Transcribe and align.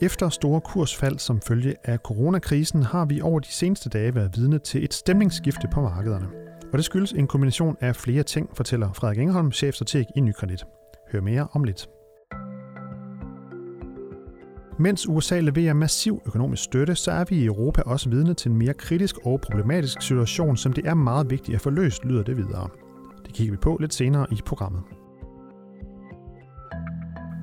Efter 0.00 0.28
store 0.28 0.60
kursfald 0.60 1.18
som 1.18 1.40
følge 1.40 1.74
af 1.84 1.98
coronakrisen 1.98 2.82
har 2.82 3.04
vi 3.04 3.20
over 3.20 3.40
de 3.40 3.52
seneste 3.52 3.88
dage 3.88 4.14
været 4.14 4.30
vidne 4.36 4.58
til 4.58 4.84
et 4.84 4.94
stemningsskifte 4.94 5.68
på 5.72 5.80
markederne. 5.80 6.26
Og 6.72 6.78
det 6.78 6.84
skyldes 6.84 7.12
en 7.12 7.26
kombination 7.26 7.76
af 7.80 7.96
flere 7.96 8.22
ting, 8.22 8.50
fortæller 8.54 8.92
Frederik 8.92 9.18
Engholm, 9.18 9.52
chefstrateg 9.52 10.06
i 10.16 10.20
Nykredit. 10.20 10.64
Hør 11.12 11.20
mere 11.20 11.48
om 11.52 11.64
lidt. 11.64 11.88
Mens 14.78 15.08
USA 15.08 15.40
leverer 15.40 15.74
massiv 15.74 16.22
økonomisk 16.26 16.64
støtte, 16.64 16.94
så 16.94 17.10
er 17.10 17.24
vi 17.28 17.36
i 17.36 17.44
Europa 17.44 17.82
også 17.82 18.10
vidne 18.10 18.34
til 18.34 18.50
en 18.50 18.56
mere 18.56 18.74
kritisk 18.74 19.16
og 19.24 19.40
problematisk 19.40 20.02
situation, 20.02 20.56
som 20.56 20.72
det 20.72 20.86
er 20.86 20.94
meget 20.94 21.30
vigtigt 21.30 21.54
at 21.54 21.60
få 21.60 21.70
løst, 21.70 22.04
lyder 22.04 22.22
det 22.22 22.36
videre. 22.36 22.68
Det 23.26 23.34
kigger 23.34 23.52
vi 23.52 23.56
på 23.56 23.76
lidt 23.80 23.94
senere 23.94 24.26
i 24.32 24.40
programmet. 24.46 24.82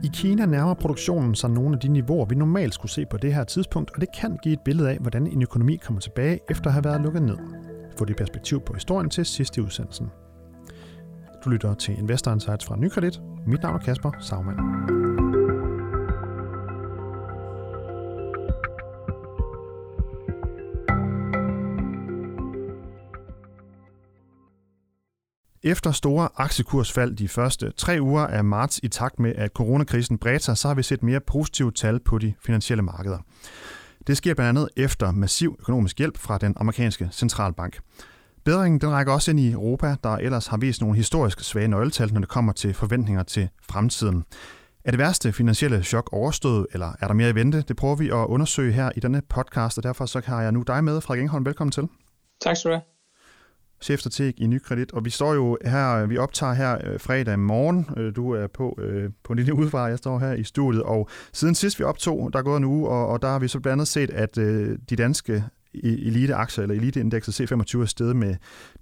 I 0.03 0.09
Kina 0.13 0.45
nærmer 0.45 0.73
produktionen 0.73 1.35
sig 1.35 1.49
nogle 1.49 1.73
af 1.75 1.79
de 1.79 1.87
niveauer, 1.87 2.25
vi 2.25 2.35
normalt 2.35 2.73
skulle 2.73 2.91
se 2.91 3.05
på 3.05 3.17
det 3.17 3.33
her 3.33 3.43
tidspunkt, 3.43 3.91
og 3.95 4.01
det 4.01 4.09
kan 4.19 4.37
give 4.43 4.53
et 4.53 4.61
billede 4.65 4.89
af, 4.89 4.97
hvordan 4.97 5.27
en 5.27 5.41
økonomi 5.41 5.75
kommer 5.75 6.01
tilbage 6.01 6.39
efter 6.49 6.67
at 6.67 6.73
have 6.73 6.83
været 6.83 7.01
lukket 7.01 7.21
ned. 7.21 7.37
Få 7.97 8.05
det 8.05 8.17
perspektiv 8.17 8.61
på 8.61 8.73
historien 8.73 9.09
til 9.09 9.25
sidst 9.25 9.57
i 9.57 9.61
udsendelsen. 9.61 10.07
Du 11.45 11.49
lytter 11.49 11.73
til 11.73 11.97
Investor 11.99 12.31
Insights 12.31 12.65
fra 12.65 12.75
Nykredit. 12.75 13.21
Mit 13.47 13.63
navn 13.63 13.75
er 13.75 13.79
Kasper 13.79 14.11
Sagmann. 14.19 15.02
Efter 25.65 25.91
store 25.91 26.29
aktiekursfald 26.35 27.15
de 27.15 27.27
første 27.27 27.71
tre 27.77 27.97
uger 28.01 28.27
af 28.27 28.43
marts 28.43 28.79
i 28.83 28.87
takt 28.87 29.19
med, 29.19 29.33
at 29.35 29.51
coronakrisen 29.51 30.17
bredte 30.17 30.45
sig, 30.45 30.57
så 30.57 30.67
har 30.67 30.75
vi 30.75 30.83
set 30.83 31.03
mere 31.03 31.19
positive 31.19 31.71
tal 31.71 31.99
på 31.99 32.17
de 32.17 32.33
finansielle 32.45 32.81
markeder. 32.81 33.17
Det 34.07 34.17
sker 34.17 34.33
blandt 34.33 34.49
andet 34.49 34.69
efter 34.77 35.11
massiv 35.11 35.55
økonomisk 35.59 35.97
hjælp 35.97 36.17
fra 36.17 36.37
den 36.37 36.53
amerikanske 36.57 37.09
centralbank. 37.11 37.79
Bedringen 38.45 38.81
den 38.81 38.89
rækker 38.89 39.13
også 39.13 39.31
ind 39.31 39.39
i 39.39 39.51
Europa, 39.51 39.95
der 40.03 40.09
ellers 40.09 40.47
har 40.47 40.57
vist 40.57 40.81
nogle 40.81 40.95
historisk 40.95 41.39
svage 41.39 41.67
nøgletal, 41.67 42.13
når 42.13 42.19
det 42.19 42.29
kommer 42.29 42.53
til 42.53 42.73
forventninger 42.73 43.23
til 43.23 43.49
fremtiden. 43.61 44.23
Er 44.85 44.91
det 44.91 44.99
værste 44.99 45.33
finansielle 45.33 45.83
chok 45.83 46.13
overstået, 46.13 46.67
eller 46.73 46.93
er 46.99 47.07
der 47.07 47.13
mere 47.13 47.29
i 47.29 47.35
vente? 47.35 47.61
Det 47.61 47.75
prøver 47.75 47.95
vi 47.95 48.09
at 48.09 48.13
undersøge 48.13 48.73
her 48.73 48.91
i 48.95 48.99
denne 48.99 49.21
podcast, 49.29 49.77
og 49.77 49.83
derfor 49.83 50.05
så 50.05 50.21
har 50.25 50.41
jeg 50.41 50.51
nu 50.51 50.61
dig 50.61 50.83
med, 50.83 51.01
Frederik 51.01 51.21
Engholm. 51.21 51.45
Velkommen 51.45 51.71
til. 51.71 51.87
Tak 52.41 52.57
skal 52.57 52.71
du 52.71 52.75
have 52.75 52.92
chefstrateg 53.83 54.33
i 54.37 54.47
Nykredit, 54.47 54.91
og 54.91 55.05
vi 55.05 55.09
står 55.09 55.33
jo 55.33 55.57
her, 55.65 55.95
øh, 55.95 56.09
vi 56.09 56.17
optager 56.17 56.53
her 56.53 56.77
øh, 56.83 56.99
fredag 56.99 57.39
morgen. 57.39 57.89
Øh, 57.97 58.15
du 58.15 58.31
er 58.31 58.47
på, 58.47 58.79
på 59.23 59.33
en 59.33 59.37
lille 59.37 59.53
udefra, 59.53 59.81
jeg 59.81 59.97
står 59.97 60.19
her 60.19 60.33
i 60.33 60.43
studiet, 60.43 60.83
og 60.83 61.09
siden 61.33 61.55
sidst 61.55 61.79
vi 61.79 61.83
optog, 61.83 62.29
der 62.33 62.39
er 62.39 62.43
gået 62.43 62.57
en 62.57 62.63
uge, 62.63 62.89
og, 62.89 63.07
og 63.07 63.21
der 63.21 63.27
har 63.27 63.39
vi 63.39 63.47
så 63.47 63.59
blandt 63.59 63.73
andet 63.73 63.87
set, 63.87 64.09
at 64.09 64.35
de 64.89 64.95
danske 64.97 65.43
eliteaktier, 65.83 66.61
eller 66.61 66.75
eliteindekset 66.75 67.51
C25 67.51 67.81
er 67.81 67.85
steget 67.85 68.15
med 68.15 68.35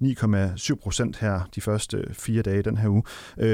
9,7 0.04 0.76
procent 0.84 1.18
her 1.18 1.50
de 1.56 1.62
første 1.62 2.06
fire 2.12 2.42
dage 2.42 2.62
den 2.62 2.78
her 2.78 2.90
uge. 2.90 3.04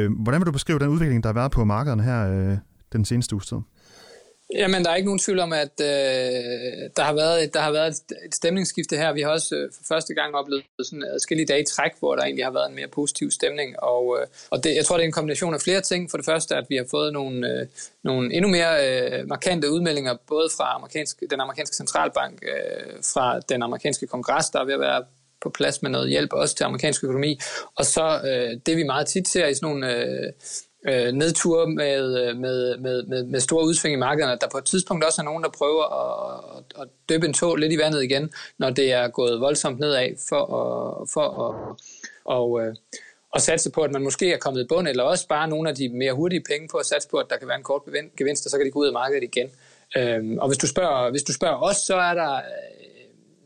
Hvordan 0.10 0.42
vil 0.42 0.46
du 0.46 0.52
beskrive 0.52 0.80
den 0.80 0.88
udvikling, 0.88 1.24
der 1.24 1.30
har 1.30 1.34
været 1.34 1.52
på 1.52 1.66
markederne 1.66 2.04
her 2.04 2.58
den 2.94 3.06
seneste 3.06 3.36
uge 3.36 3.42
tid? 3.42 3.58
Jamen, 4.54 4.86
der 4.86 4.92
er 4.92 4.96
ikke 4.96 5.06
nogen 5.06 5.20
tvivl 5.20 5.40
om, 5.40 5.54
at 5.54 5.82
øh, 5.82 5.88
der 6.98 7.02
har 7.04 7.14
været, 7.14 7.44
et, 7.44 7.54
der 7.54 7.60
har 7.60 7.72
været 7.72 7.88
et, 7.88 8.18
et 8.26 8.36
stemningsskifte 8.36 8.98
her. 8.98 9.14
Vi 9.14 9.22
har 9.22 9.30
også 9.30 9.56
øh, 9.56 9.70
for 9.76 9.84
første 9.88 10.14
gang 10.14 10.36
oplevet 10.36 10.64
sådan 10.84 11.04
adskillige 11.04 11.46
dage 11.46 11.62
i 11.62 11.66
træk, 11.66 11.92
hvor 12.00 12.16
der 12.16 12.24
egentlig 12.24 12.46
har 12.46 12.52
været 12.52 12.70
en 12.70 12.76
mere 12.76 12.88
positiv 12.88 13.32
stemning. 13.32 13.80
Og, 13.80 14.18
øh, 14.22 14.28
og 14.50 14.64
det, 14.64 14.76
jeg 14.76 14.86
tror, 14.86 14.96
det 14.98 15.04
er 15.04 15.08
en 15.08 15.12
kombination 15.12 15.54
af 15.54 15.62
flere 15.62 15.82
ting. 15.82 16.12
For 16.12 16.18
det 16.18 16.26
første, 16.26 16.56
at 16.56 16.66
vi 16.70 16.76
har 16.76 16.86
fået 16.92 17.14
nogle, 17.14 17.48
øh, 17.52 17.68
nogle 18.04 18.34
endnu 18.34 18.50
mere 18.50 18.74
øh, 18.88 19.28
markante 19.28 19.72
udmeldinger, 19.72 20.16
både 20.28 20.50
fra 20.58 20.76
amerikansk, 20.76 21.24
den 21.30 21.42
amerikanske 21.42 21.76
centralbank, 21.76 22.44
øh, 22.44 22.94
fra 23.14 23.40
den 23.40 23.64
amerikanske 23.64 24.08
kongres, 24.08 24.50
der 24.50 24.60
er 24.60 24.66
ved 24.66 24.74
at 24.74 24.80
være 24.80 25.04
på 25.42 25.50
plads 25.50 25.82
med 25.82 25.92
noget 25.92 26.10
hjælp 26.10 26.34
også 26.34 26.56
til 26.56 26.64
amerikansk 26.64 27.04
økonomi. 27.04 27.40
Og 27.76 27.86
så 27.86 28.22
øh, 28.26 28.60
det, 28.66 28.78
vi 28.78 28.84
meget 28.84 29.08
tit 29.08 29.28
ser 29.28 29.48
i 29.48 29.54
sådan 29.54 29.70
nogle... 29.70 29.96
Øh, 29.96 30.34
øh, 30.88 31.12
nedture 31.12 31.68
med, 31.68 32.30
øh, 32.30 32.38
med, 32.38 32.78
med, 32.78 33.04
med, 33.04 33.24
med 33.24 33.40
store 33.40 33.66
udsving 33.66 33.94
i 33.94 34.00
markederne, 34.00 34.34
at 34.34 34.42
der 34.42 34.48
på 34.52 34.58
et 34.58 34.66
tidspunkt 34.66 35.04
også 35.04 35.22
er 35.22 35.26
nogen, 35.26 35.44
der 35.44 35.50
prøver 35.50 35.84
at, 35.84 36.44
at, 36.58 36.82
at 36.82 36.88
døbe 37.10 37.26
en 37.26 37.34
tog 37.34 37.56
lidt 37.56 37.74
i 37.74 37.78
vandet 37.78 38.04
igen, 38.04 38.32
når 38.58 38.70
det 38.70 38.92
er 38.92 39.08
gået 39.08 39.42
voldsomt 39.42 39.80
nedad, 39.80 40.10
for 40.30 40.42
at, 40.42 41.10
for 41.14 41.50
at, 41.50 41.78
og, 42.26 42.62
øh, 42.62 42.76
satse 43.40 43.72
på, 43.72 43.82
at 43.82 43.92
man 43.92 44.04
måske 44.04 44.34
er 44.34 44.38
kommet 44.38 44.64
i 44.64 44.68
bund, 44.70 44.88
eller 44.88 45.04
også 45.04 45.28
bare 45.28 45.48
nogle 45.48 45.70
af 45.70 45.76
de 45.76 45.90
mere 45.90 46.14
hurtige 46.14 46.44
penge 46.50 46.68
på 46.72 46.78
at 46.78 46.86
satse 46.86 47.10
på, 47.10 47.18
at 47.18 47.26
der 47.30 47.38
kan 47.38 47.48
være 47.48 47.58
en 47.58 47.64
kort 47.64 47.82
gevinst, 48.18 48.46
og 48.46 48.52
så 48.52 48.58
kan 48.58 48.66
de 48.66 48.72
gå 48.72 48.80
ud 48.80 48.88
af 48.88 48.94
markedet 48.94 49.24
igen. 49.24 49.50
Øhm, 49.98 50.38
og 50.38 50.48
hvis 50.48 50.58
du, 50.58 50.68
spørger, 50.68 51.12
hvis 51.12 51.24
du 51.24 51.34
spørger 51.34 51.64
os, 51.64 51.78
så 51.78 51.96
er 51.96 52.14
der 52.14 52.36
øh, 52.36 52.42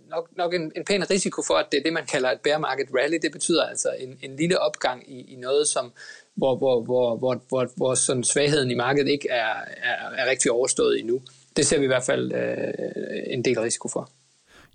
nok, 0.09 0.29
nok 0.37 0.53
en, 0.53 0.71
en 0.75 0.85
pæn 0.85 1.09
risiko 1.09 1.41
for, 1.47 1.53
at 1.53 1.65
det 1.71 1.77
er 1.77 1.83
det, 1.83 1.93
man 1.93 2.05
kalder 2.05 2.31
et 2.31 2.41
bear 2.43 2.57
market 2.57 2.87
rally. 2.95 3.17
Det 3.21 3.31
betyder 3.31 3.63
altså 3.65 3.89
en, 3.99 4.19
en 4.21 4.35
lille 4.35 4.59
opgang 4.59 5.11
i, 5.11 5.33
i 5.33 5.35
noget, 5.35 5.67
som 5.67 5.91
hvor, 6.35 6.57
hvor, 6.57 6.83
hvor, 6.83 7.17
hvor, 7.17 7.41
hvor, 7.49 7.67
hvor 7.75 7.93
sådan 7.95 8.23
svagheden 8.23 8.71
i 8.71 8.75
markedet 8.75 9.09
ikke 9.09 9.29
er, 9.29 9.53
er, 9.83 10.09
er 10.17 10.29
rigtig 10.29 10.51
overstået 10.51 10.99
endnu. 10.99 11.21
Det 11.55 11.65
ser 11.65 11.77
vi 11.77 11.83
i 11.83 11.87
hvert 11.87 12.03
fald 12.03 12.33
øh, 12.33 13.33
en 13.33 13.45
del 13.45 13.59
risiko 13.59 13.87
for. 13.87 14.09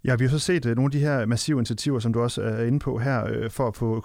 Ja, 0.05 0.15
vi 0.17 0.25
har 0.25 0.31
så 0.31 0.39
set 0.39 0.67
øh, 0.67 0.77
nogle 0.77 0.87
af 0.87 0.91
de 0.91 0.99
her 0.99 1.27
massive 1.27 1.59
initiativer, 1.59 1.99
som 1.99 2.13
du 2.13 2.21
også 2.21 2.43
øh, 2.43 2.61
er 2.61 2.65
inde 2.65 2.79
på 2.79 2.99
her, 2.99 3.27
øh, 3.29 3.51
for 3.51 3.69
at 3.69 3.77
få 3.77 3.97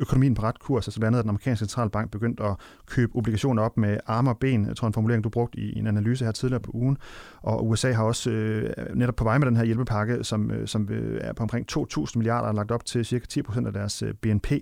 økonomien 0.00 0.34
på 0.34 0.42
ret 0.42 0.58
kurs. 0.58 0.88
Altså 0.88 1.00
blandt 1.00 1.14
andet, 1.14 1.18
at 1.18 1.22
den 1.22 1.30
amerikanske 1.30 1.66
centralbank 1.66 2.10
begyndte 2.10 2.42
at 2.42 2.56
købe 2.86 3.16
obligationer 3.16 3.62
op 3.62 3.76
med 3.76 3.98
arme 4.06 4.30
og 4.30 4.38
ben. 4.38 4.66
Jeg 4.66 4.76
tror, 4.76 4.86
en 4.86 4.92
formulering, 4.94 5.24
du 5.24 5.28
brugte 5.28 5.58
i 5.58 5.78
en 5.78 5.86
analyse 5.86 6.24
her 6.24 6.32
tidligere 6.32 6.60
på 6.60 6.70
ugen. 6.74 6.98
Og 7.42 7.68
USA 7.68 7.92
har 7.92 8.04
også 8.04 8.30
øh, 8.30 8.70
netop 8.94 9.16
på 9.16 9.24
vej 9.24 9.38
med 9.38 9.46
den 9.46 9.56
her 9.56 9.64
hjælpepakke, 9.64 10.24
som, 10.24 10.66
som 10.66 10.88
er 11.20 11.32
på 11.32 11.42
omkring 11.42 11.66
2.000 11.72 12.12
milliarder, 12.14 12.52
lagt 12.52 12.70
op 12.70 12.84
til 12.84 13.04
cirka 13.04 13.26
10 13.26 13.42
procent 13.42 13.66
af 13.66 13.72
deres 13.72 14.02
BNP. 14.22 14.52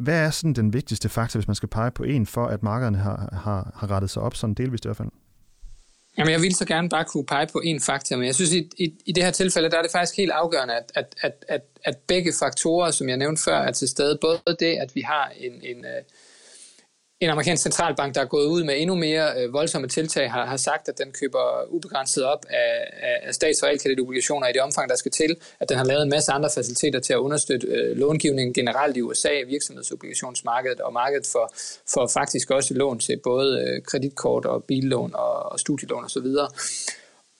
Hvad 0.00 0.24
er 0.24 0.30
sådan 0.30 0.52
den 0.52 0.72
vigtigste 0.72 1.08
faktor, 1.08 1.38
hvis 1.38 1.48
man 1.48 1.54
skal 1.54 1.68
pege 1.68 1.90
på 1.90 2.02
en, 2.02 2.26
for 2.26 2.46
at 2.46 2.62
markederne 2.62 2.98
har, 2.98 3.28
har, 3.32 3.70
har 3.74 3.90
rettet 3.90 4.10
sig 4.10 4.22
op, 4.22 4.34
sådan 4.34 4.54
delvist 4.54 4.84
i 4.84 4.88
hvert 4.88 4.96
fald? 4.96 5.08
Jamen, 6.18 6.32
jeg 6.32 6.42
vil 6.42 6.54
så 6.54 6.64
gerne 6.64 6.88
bare 6.88 7.04
kunne 7.04 7.26
pege 7.26 7.46
på 7.52 7.60
en 7.64 7.80
faktor, 7.80 8.16
men 8.16 8.26
jeg 8.26 8.34
synes, 8.34 8.52
i, 8.52 8.70
i, 8.78 8.94
i 9.06 9.12
det 9.12 9.24
her 9.24 9.30
tilfælde, 9.30 9.70
der 9.70 9.78
er 9.78 9.82
det 9.82 9.90
faktisk 9.90 10.16
helt 10.16 10.30
afgørende, 10.30 10.74
at, 10.74 10.92
at, 10.94 11.14
at, 11.20 11.44
at, 11.48 11.60
at 11.84 11.96
begge 12.06 12.32
faktorer, 12.40 12.90
som 12.90 13.08
jeg 13.08 13.16
nævnte 13.16 13.42
før, 13.42 13.58
er 13.58 13.72
til 13.72 13.88
stede. 13.88 14.18
Både 14.20 14.56
det, 14.60 14.76
at 14.76 14.94
vi 14.94 15.00
har 15.00 15.32
en, 15.36 15.52
en, 15.52 15.84
øh, 15.84 16.02
en 17.20 17.30
amerikansk 17.30 17.62
centralbank, 17.62 18.14
der 18.14 18.20
er 18.20 18.24
gået 18.24 18.46
ud 18.46 18.64
med 18.64 18.74
endnu 18.76 18.94
mere 18.94 19.32
øh, 19.36 19.52
voldsomme 19.52 19.88
tiltag, 19.88 20.30
har, 20.30 20.46
har 20.46 20.56
sagt, 20.56 20.88
at 20.88 20.98
den 20.98 21.12
køber 21.12 21.64
ubegrænset 21.68 22.24
op 22.24 22.46
af, 22.50 22.92
af 23.22 23.34
stats- 23.34 23.62
og 23.62 23.68
realkreditobligationer 23.68 24.48
i 24.48 24.52
det 24.52 24.60
omfang, 24.62 24.88
der 24.88 24.96
skal 24.96 25.12
til, 25.12 25.36
at 25.60 25.68
den 25.68 25.76
har 25.76 25.84
lavet 25.84 26.02
en 26.02 26.08
masse 26.08 26.32
andre 26.32 26.50
faciliteter 26.54 27.00
til 27.00 27.12
at 27.12 27.16
understøtte 27.16 27.66
øh, 27.66 27.96
långivningen 27.96 28.54
generelt 28.54 28.96
i 28.96 29.02
USA, 29.02 29.30
virksomhedsobligationsmarkedet 29.46 30.80
og 30.80 30.92
markedet 30.92 31.26
for, 31.32 31.52
for 31.94 32.06
faktisk 32.06 32.50
også 32.50 32.74
lån 32.74 32.98
til 32.98 33.20
både 33.24 33.60
øh, 33.60 33.82
kreditkort 33.82 34.46
og 34.46 34.64
billån 34.64 35.14
og, 35.14 35.52
og 35.52 35.60
studielån 35.60 36.04
osv. 36.04 36.26
Og 36.26 36.52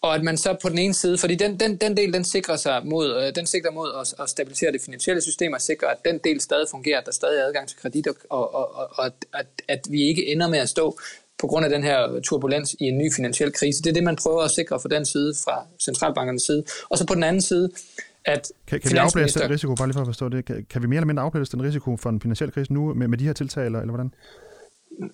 og 0.07 0.15
at 0.15 0.23
man 0.23 0.37
så 0.37 0.57
på 0.63 0.69
den 0.69 0.79
ene 0.79 0.95
side, 0.95 1.19
fordi 1.19 1.35
den, 1.35 1.61
den, 1.61 1.77
den 1.77 1.97
del, 1.97 2.13
den 2.13 2.25
sikrer 2.25 2.57
sig 2.57 2.81
mod, 2.85 3.17
øh, 3.17 3.35
den 3.35 3.47
sikrer 3.47 3.71
mod 3.71 3.91
at, 4.01 4.23
at 4.23 4.31
stabilisere 4.31 4.73
det 4.73 4.81
finansielle 4.85 5.23
system 5.23 5.53
og 5.53 5.61
sikre, 5.61 5.87
at 5.91 5.97
den 6.05 6.19
del 6.25 6.41
stadig 6.41 6.67
fungerer, 6.71 6.99
at 6.99 7.07
der 7.07 7.13
stadig 7.13 7.41
er 7.41 7.47
adgang 7.47 7.69
til 7.69 7.79
kredit, 7.79 8.07
og, 8.07 8.55
og, 8.55 8.75
og, 8.75 8.89
og 8.93 9.07
at, 9.35 9.47
at 9.69 9.81
vi 9.91 10.03
ikke 10.03 10.27
ender 10.33 10.49
med 10.49 10.59
at 10.59 10.69
stå 10.69 10.99
på 11.39 11.47
grund 11.47 11.65
af 11.65 11.71
den 11.71 11.83
her 11.83 12.21
turbulens 12.21 12.77
i 12.81 12.85
en 12.85 12.99
ny 12.99 13.13
finansiel 13.17 13.53
krise. 13.53 13.83
Det 13.83 13.91
er 13.91 13.95
det, 13.95 14.05
man 14.05 14.17
prøver 14.17 14.43
at 14.43 14.51
sikre 14.51 14.81
fra 14.81 14.89
den 14.89 15.05
side, 15.05 15.35
fra 15.45 15.67
centralbankernes 15.81 16.43
side. 16.43 16.65
Og 16.89 16.99
så 16.99 17.07
på 17.07 17.15
den 17.15 17.23
anden 17.23 17.43
side, 17.43 17.71
at 18.25 18.53
kan, 18.67 18.81
kan 18.81 18.93
vi 18.93 18.97
afblæse 18.97 19.41
den 19.41 19.51
risiko, 19.51 19.75
bare 19.75 19.89
lige 19.89 19.95
for 19.95 20.01
at 20.01 20.07
forstå 20.07 20.29
det, 20.29 20.45
kan, 20.45 20.67
kan 20.71 20.83
vi 20.83 20.87
mere 20.87 20.97
eller 20.97 21.07
mindre 21.07 21.23
afblæse 21.23 21.53
den 21.53 21.63
risiko 21.63 21.97
for 21.97 22.11
en 22.11 22.21
finansiel 22.21 22.53
krise 22.53 22.73
nu 22.73 22.95
med, 22.95 23.09
med 23.09 23.19
de 23.19 23.25
her 23.25 23.33
tiltag, 23.33 23.65
eller, 23.67 23.81
eller 23.81 23.93
hvordan? 23.93 24.11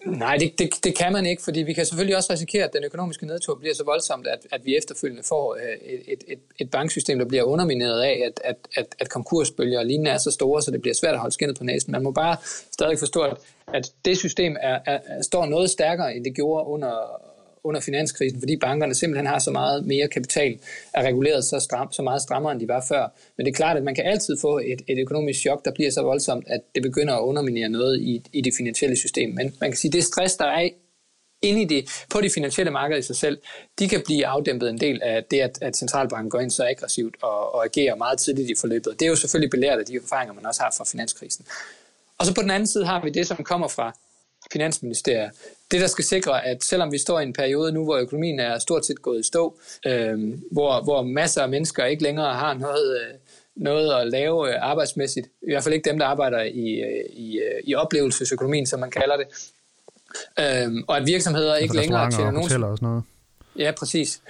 Nej, 0.06 0.36
det, 0.36 0.58
det, 0.58 0.70
det 0.84 0.96
kan 0.96 1.12
man 1.12 1.26
ikke, 1.26 1.42
fordi 1.42 1.60
vi 1.62 1.72
kan 1.72 1.86
selvfølgelig 1.86 2.16
også 2.16 2.32
risikere, 2.32 2.64
at 2.64 2.72
den 2.72 2.84
økonomiske 2.84 3.26
nedtur 3.26 3.54
bliver 3.54 3.74
så 3.74 3.84
voldsomt, 3.84 4.26
at, 4.26 4.46
at 4.52 4.66
vi 4.66 4.76
efterfølgende 4.76 5.22
får 5.22 5.54
øh, 5.54 5.92
et, 5.92 6.02
et, 6.08 6.24
et, 6.28 6.38
et 6.58 6.70
banksystem, 6.70 7.18
der 7.18 7.24
bliver 7.24 7.42
undermineret 7.42 8.02
af, 8.02 8.22
at, 8.26 8.40
at, 8.44 8.56
at, 8.74 8.86
at 8.98 9.10
konkursbølger 9.10 9.78
og 9.78 9.86
lignende 9.86 10.10
er 10.10 10.18
så 10.18 10.30
store, 10.30 10.62
så 10.62 10.70
det 10.70 10.80
bliver 10.80 10.94
svært 10.94 11.14
at 11.14 11.20
holde 11.20 11.34
skinnet 11.34 11.58
på 11.58 11.64
næsen. 11.64 11.92
Man 11.92 12.02
må 12.02 12.10
bare 12.10 12.36
stadig 12.72 12.98
forstå, 12.98 13.20
at, 13.20 13.36
at 13.74 13.92
det 14.04 14.18
system 14.18 14.56
er, 14.60 14.78
er, 14.86 14.98
er, 15.06 15.22
står 15.22 15.46
noget 15.46 15.70
stærkere, 15.70 16.14
end 16.14 16.24
det 16.24 16.34
gjorde 16.34 16.66
under, 16.66 17.22
under 17.64 17.80
finanskrisen, 17.80 18.40
fordi 18.40 18.56
bankerne 18.56 18.94
simpelthen 18.94 19.26
har 19.26 19.38
så 19.38 19.50
meget 19.50 19.86
mere 19.86 20.08
kapital, 20.08 20.58
er 20.94 21.02
reguleret 21.02 21.44
så, 21.44 21.60
stram, 21.60 21.92
så 21.92 22.02
meget 22.02 22.22
strammere, 22.22 22.52
end 22.52 22.60
de 22.60 22.68
var 22.68 22.84
før. 22.88 23.08
Men 23.36 23.46
det 23.46 23.52
er 23.52 23.56
klart, 23.56 23.76
at 23.76 23.82
man 23.82 23.94
kan 23.94 24.04
altid 24.04 24.36
få 24.40 24.58
et, 24.58 24.82
et 24.88 24.98
økonomisk 24.98 25.40
chok, 25.40 25.64
der 25.64 25.70
bliver 25.74 25.90
så 25.90 26.02
voldsomt, 26.02 26.44
at 26.48 26.60
det 26.74 26.82
begynder 26.82 27.14
at 27.14 27.22
underminere 27.22 27.68
noget 27.68 28.00
i, 28.00 28.22
i 28.32 28.40
det 28.40 28.54
finansielle 28.56 28.96
system. 28.96 29.34
Men 29.34 29.54
man 29.60 29.70
kan 29.70 29.76
sige, 29.76 29.88
at 29.88 29.92
det 29.92 30.04
stress, 30.04 30.36
der 30.36 30.44
er 30.44 30.68
inde 31.42 31.62
i 31.62 31.64
det, 31.64 32.04
på 32.10 32.20
de 32.20 32.30
finansielle 32.30 32.70
markeder 32.70 32.98
i 32.98 33.02
sig 33.02 33.16
selv, 33.16 33.38
de 33.78 33.88
kan 33.88 34.02
blive 34.04 34.26
afdæmpet 34.26 34.70
en 34.70 34.78
del 34.78 35.02
af 35.02 35.24
det, 35.24 35.40
at, 35.40 35.58
at 35.62 35.76
centralbanken 35.76 36.30
går 36.30 36.40
ind 36.40 36.50
så 36.50 36.64
aggressivt 36.64 37.16
og, 37.22 37.54
og 37.54 37.64
agerer 37.64 37.94
meget 37.94 38.18
tidligt 38.18 38.50
i 38.50 38.54
forløbet. 38.60 39.00
Det 39.00 39.06
er 39.06 39.10
jo 39.10 39.16
selvfølgelig 39.16 39.50
belært 39.50 39.78
af 39.78 39.86
de 39.86 39.96
erfaringer, 39.96 40.34
man 40.34 40.46
også 40.46 40.62
har 40.62 40.74
fra 40.76 40.84
finanskrisen. 40.84 41.46
Og 42.18 42.26
så 42.26 42.34
på 42.34 42.42
den 42.42 42.50
anden 42.50 42.66
side 42.66 42.84
har 42.86 43.02
vi 43.04 43.10
det, 43.10 43.26
som 43.26 43.36
kommer 43.36 43.68
fra 43.68 43.96
Finansministeriet, 44.52 45.30
det, 45.72 45.80
der 45.80 45.86
skal 45.86 46.04
sikre, 46.04 46.46
at 46.46 46.64
selvom 46.64 46.92
vi 46.92 46.98
står 46.98 47.20
i 47.20 47.22
en 47.22 47.32
periode 47.32 47.72
nu, 47.72 47.84
hvor 47.84 47.96
økonomien 47.96 48.40
er 48.40 48.58
stort 48.58 48.86
set 48.86 49.02
gået 49.02 49.20
i 49.20 49.22
stå, 49.22 49.58
øh, 49.86 50.18
hvor, 50.50 50.82
hvor 50.82 51.02
masser 51.02 51.42
af 51.42 51.48
mennesker 51.48 51.84
ikke 51.84 52.02
længere 52.02 52.34
har 52.34 52.54
noget, 52.54 53.00
øh, 53.00 53.14
noget 53.56 54.00
at 54.00 54.06
lave 54.06 54.48
øh, 54.48 54.54
arbejdsmæssigt, 54.60 55.26
i 55.26 55.52
hvert 55.52 55.62
fald 55.62 55.74
ikke 55.74 55.90
dem, 55.90 55.98
der 55.98 56.06
arbejder 56.06 56.42
i, 56.42 56.80
øh, 56.80 57.04
i, 57.12 57.38
øh, 57.38 57.60
i 57.64 57.74
oplevelsesøkonomien, 57.74 58.66
som 58.66 58.80
man 58.80 58.90
kalder 58.90 59.16
det, 59.16 59.26
øh, 60.38 60.82
og 60.88 60.96
at 60.96 61.06
virksomheder 61.06 61.56
ikke 61.56 61.72
altså 61.72 61.80
længere 61.80 62.10
tjener 62.10 62.30
nogen... 62.30 62.44
Og 62.44 62.50
sådan 62.50 62.88
noget. 62.88 63.02
Ja, 63.56 63.72
præcis 63.78 64.20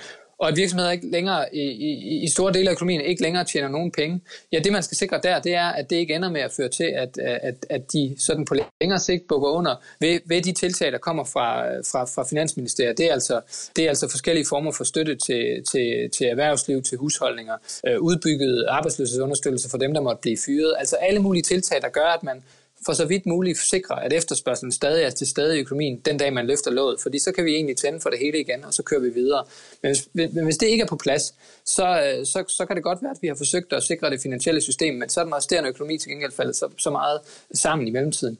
og 0.43 0.49
at 0.49 0.57
virksomheder 0.57 0.91
ikke 0.91 1.11
længere 1.11 1.55
i, 1.55 1.61
i, 1.61 2.23
i 2.25 2.29
store 2.29 2.53
dele 2.53 2.69
af 2.69 2.73
økonomien 2.73 3.01
ikke 3.01 3.23
længere 3.23 3.45
tjener 3.45 3.69
nogen 3.69 3.91
penge, 3.91 4.21
ja, 4.53 4.59
det 4.59 4.73
man 4.73 4.83
skal 4.83 4.97
sikre 4.97 5.21
der, 5.23 5.41
det 5.41 5.55
er, 5.55 5.69
at 5.69 5.91
det 5.91 5.97
ikke 5.97 6.15
ender 6.15 6.31
med 6.31 6.41
at 6.41 6.53
føre 6.53 6.69
til, 6.69 6.85
at, 6.85 7.19
øh, 7.21 7.37
at, 7.43 7.67
at 7.71 7.93
de 7.93 8.15
sådan 8.19 8.45
på 8.45 8.55
længere 8.81 8.99
sigt 8.99 9.29
bukker 9.29 9.49
under 9.49 9.75
ved, 10.01 10.21
ved 10.27 10.43
de 10.43 10.53
tiltag, 10.53 10.93
der 10.93 10.99
kommer 10.99 11.25
fra, 11.25 11.67
fra, 11.67 12.05
fra 12.05 12.25
Finansministeriet. 12.31 12.99
Det 12.99 13.07
er, 13.09 13.13
altså, 13.13 13.41
det 13.77 13.85
er 13.85 13.89
altså 13.89 14.09
forskellige 14.11 14.47
former 14.49 14.73
for 14.73 14.85
støtte 14.85 15.15
til, 15.15 15.65
til, 15.73 16.11
til 16.11 16.27
erhvervsliv, 16.27 16.83
til 16.83 16.99
husholdninger, 16.99 17.57
øh, 17.87 18.01
udbygget 18.01 18.67
arbejdsløshedsunderstøttelse 18.69 19.71
for 19.71 19.79
dem, 19.79 19.95
der 19.95 20.01
måtte 20.01 20.21
blive 20.23 20.39
fyret. 20.47 20.75
Altså 20.79 20.97
alle 20.97 21.21
mulige 21.21 21.43
tiltag, 21.43 21.83
der 21.83 21.89
gør, 21.89 22.17
at 22.17 22.23
man 22.23 22.43
for 22.87 22.93
så 22.93 23.05
vidt 23.05 23.27
muligt 23.27 23.59
sikre, 23.59 24.05
at 24.05 24.13
efterspørgselen 24.13 24.73
stadig 24.73 25.05
er 25.05 25.11
til 25.11 25.27
stede 25.27 25.57
i 25.57 25.61
økonomien, 25.61 26.01
den 26.01 26.19
dag 26.19 26.33
man 26.33 26.47
løfter 26.47 26.71
låget, 26.71 27.01
fordi 27.01 27.19
så 27.19 27.33
kan 27.33 27.45
vi 27.45 27.55
egentlig 27.55 27.77
tænde 27.77 28.01
for 28.01 28.11
det 28.11 28.19
hele 28.19 28.41
igen, 28.41 28.65
og 28.65 28.75
så 28.75 28.83
kører 28.83 29.01
vi 29.01 29.09
videre. 29.09 29.45
Men 29.83 29.89
hvis, 29.91 30.09
men 30.35 30.45
hvis 30.45 30.57
det 30.57 30.67
ikke 30.67 30.83
er 30.83 30.87
på 30.87 30.97
plads, 30.97 31.35
så, 31.65 31.87
øh, 31.87 32.27
så, 32.27 32.45
så 32.49 32.67
kan 32.67 32.77
det 32.77 32.85
godt 32.85 33.03
være, 33.03 33.11
at 33.11 33.19
vi 33.23 33.29
har 33.29 33.35
forsøgt 33.35 33.73
at 33.73 33.83
sikre 33.83 34.11
det 34.11 34.21
finansielle 34.21 34.61
system, 34.61 34.95
men 34.95 35.09
så 35.09 35.21
er 35.21 35.25
den 35.25 35.35
resterende 35.35 35.69
økonomi 35.69 35.99
til 35.99 36.11
gengæld 36.11 36.33
faldet 36.33 36.57
så, 36.57 36.69
så 36.79 36.91
meget 36.91 37.21
sammen 37.55 37.89
i 37.89 37.91
mellemtiden, 37.91 38.39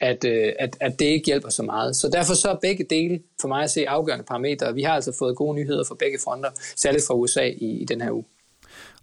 at, 0.00 0.24
øh, 0.24 0.52
at, 0.58 0.76
at 0.80 0.98
det 0.98 1.04
ikke 1.04 1.26
hjælper 1.26 1.48
så 1.48 1.62
meget. 1.62 1.96
Så 1.96 2.08
derfor 2.08 2.34
så 2.34 2.48
er 2.48 2.56
begge 2.62 2.84
dele 2.90 3.20
for 3.40 3.48
mig 3.48 3.64
at 3.64 3.70
se 3.70 3.88
afgørende 3.88 4.24
parametre. 4.24 4.74
Vi 4.74 4.82
har 4.82 4.94
altså 4.94 5.12
fået 5.18 5.36
gode 5.36 5.54
nyheder 5.54 5.84
fra 5.84 5.94
begge 5.94 6.18
fronter, 6.24 6.50
særligt 6.76 7.06
fra 7.06 7.14
USA 7.14 7.44
i, 7.44 7.82
i 7.82 7.84
den 7.84 8.00
her 8.00 8.10
uge. 8.10 8.24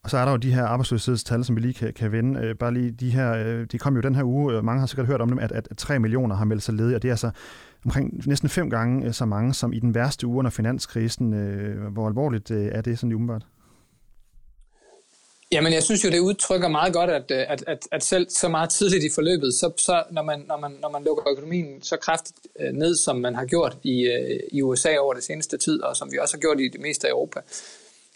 Og 0.03 0.09
så 0.09 0.17
er 0.17 0.25
der 0.25 0.31
jo 0.31 0.37
de 0.37 0.53
her 0.53 0.63
arbejdsløshedstal, 0.63 1.45
som 1.45 1.55
vi 1.55 1.61
lige 1.61 1.73
kan, 1.73 1.93
kan 1.93 2.11
vende. 2.11 2.41
Øh, 2.41 2.55
bare 2.55 2.73
lige 2.73 2.91
de 2.91 3.09
her, 3.09 3.33
øh, 3.33 3.65
de 3.71 3.77
kom 3.77 3.95
jo 3.95 4.01
den 4.01 4.15
her 4.15 4.23
uge, 4.23 4.53
øh, 4.53 4.63
mange 4.63 4.79
har 4.79 4.87
sikkert 4.87 5.07
hørt 5.07 5.21
om 5.21 5.29
dem, 5.29 5.39
at, 5.39 5.51
at 5.51 5.77
3 5.77 5.99
millioner 5.99 6.35
har 6.35 6.45
meldt 6.45 6.63
sig 6.63 6.73
ledige, 6.73 6.95
og 6.95 7.01
det 7.01 7.07
er 7.07 7.13
altså 7.13 7.31
omkring 7.85 8.27
næsten 8.27 8.49
fem 8.49 8.69
gange 8.69 9.07
øh, 9.07 9.13
så 9.13 9.25
mange 9.25 9.53
som 9.53 9.73
i 9.73 9.79
den 9.79 9.95
værste 9.95 10.27
uge 10.27 10.37
under 10.39 10.51
finanskrisen. 10.51 11.33
Øh, 11.33 11.93
hvor 11.93 12.07
alvorligt 12.07 12.51
øh, 12.51 12.65
er 12.71 12.81
det 12.81 12.99
sådan 12.99 13.13
umiddelbart? 13.13 13.45
Jamen, 15.51 15.73
jeg 15.73 15.83
synes 15.83 16.05
jo, 16.05 16.09
det 16.09 16.19
udtrykker 16.19 16.67
meget 16.67 16.93
godt, 16.93 17.09
at, 17.09 17.31
at, 17.31 17.63
at, 17.67 17.87
at 17.91 18.03
selv 18.03 18.29
så 18.29 18.47
meget 18.47 18.69
tidligt 18.69 19.03
i 19.03 19.09
forløbet, 19.15 19.53
så, 19.53 19.71
så 19.77 20.03
når, 20.11 20.23
man, 20.23 20.43
når, 20.47 20.57
man, 20.57 20.71
når 20.81 20.89
man 20.89 21.03
lukker 21.03 21.29
økonomien 21.31 21.81
så 21.81 21.97
kraftigt 21.97 22.37
ned, 22.73 22.95
som 22.95 23.17
man 23.17 23.35
har 23.35 23.45
gjort 23.45 23.77
i, 23.83 24.07
i 24.51 24.61
USA 24.61 24.97
over 24.97 25.13
det 25.13 25.23
seneste 25.23 25.57
tid, 25.57 25.81
og 25.81 25.95
som 25.95 26.11
vi 26.11 26.17
også 26.17 26.35
har 26.37 26.39
gjort 26.39 26.59
i 26.59 26.67
det 26.67 26.81
meste 26.81 27.07
af 27.07 27.11
Europa, 27.11 27.39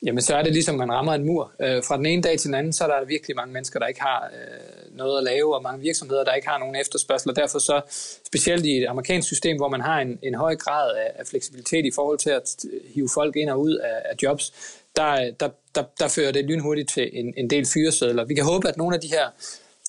Jamen, 0.06 0.22
så 0.22 0.36
er 0.36 0.44
det 0.44 0.54
ligesom, 0.54 0.76
man 0.76 0.92
rammer 0.92 1.14
en 1.14 1.26
mur. 1.26 1.52
Øh, 1.62 1.84
fra 1.84 1.98
den 1.98 2.06
ene 2.06 2.22
dag 2.22 2.40
til 2.40 2.48
den 2.48 2.56
anden, 2.56 2.74
så 2.74 2.84
er 2.84 2.88
der 2.88 3.06
virkelig 3.06 3.36
mange 3.36 3.54
mennesker, 3.54 3.80
der 3.80 3.88
ikke 3.88 4.02
har 4.02 4.30
øh, 4.34 4.98
noget 4.98 5.18
at 5.18 5.24
lave, 5.24 5.56
og 5.56 5.64
mange 5.64 5.82
virksomheder, 5.82 6.24
der 6.24 6.34
ikke 6.34 6.48
har 6.48 6.60
nogen 6.60 6.76
efterspørgsel, 6.76 7.30
og 7.30 7.36
derfor 7.36 7.60
så, 7.60 7.82
specielt 8.26 8.66
i 8.66 8.78
et 8.78 8.88
amerikansk 8.88 9.28
system, 9.28 9.58
hvor 9.58 9.70
man 9.70 9.82
har 9.82 10.00
en, 10.00 10.20
en 10.24 10.36
høj 10.36 10.56
grad 10.56 10.96
af, 10.96 11.12
af 11.16 11.28
fleksibilitet 11.28 11.86
i 11.86 11.92
forhold 11.96 12.20
til 12.20 12.30
at 12.30 12.66
øh, 12.74 12.80
hive 12.94 13.10
folk 13.14 13.36
ind 13.36 13.50
og 13.50 13.62
ud 13.62 13.76
af, 13.76 14.02
af 14.06 14.16
jobs, 14.24 14.54
der, 14.96 15.32
der, 15.40 15.50
der, 15.76 15.84
der 16.00 16.08
fører 16.08 16.32
det 16.32 16.46
lynhurtigt 16.46 16.90
til 16.90 17.10
en, 17.14 17.34
en 17.38 17.50
del 17.50 17.66
fyresedler. 17.74 18.26
Vi 18.26 18.34
kan 18.34 18.44
håbe, 18.44 18.68
at 18.70 18.78
nogle 18.78 18.96
af 18.96 19.02
de 19.02 19.08
her 19.08 19.28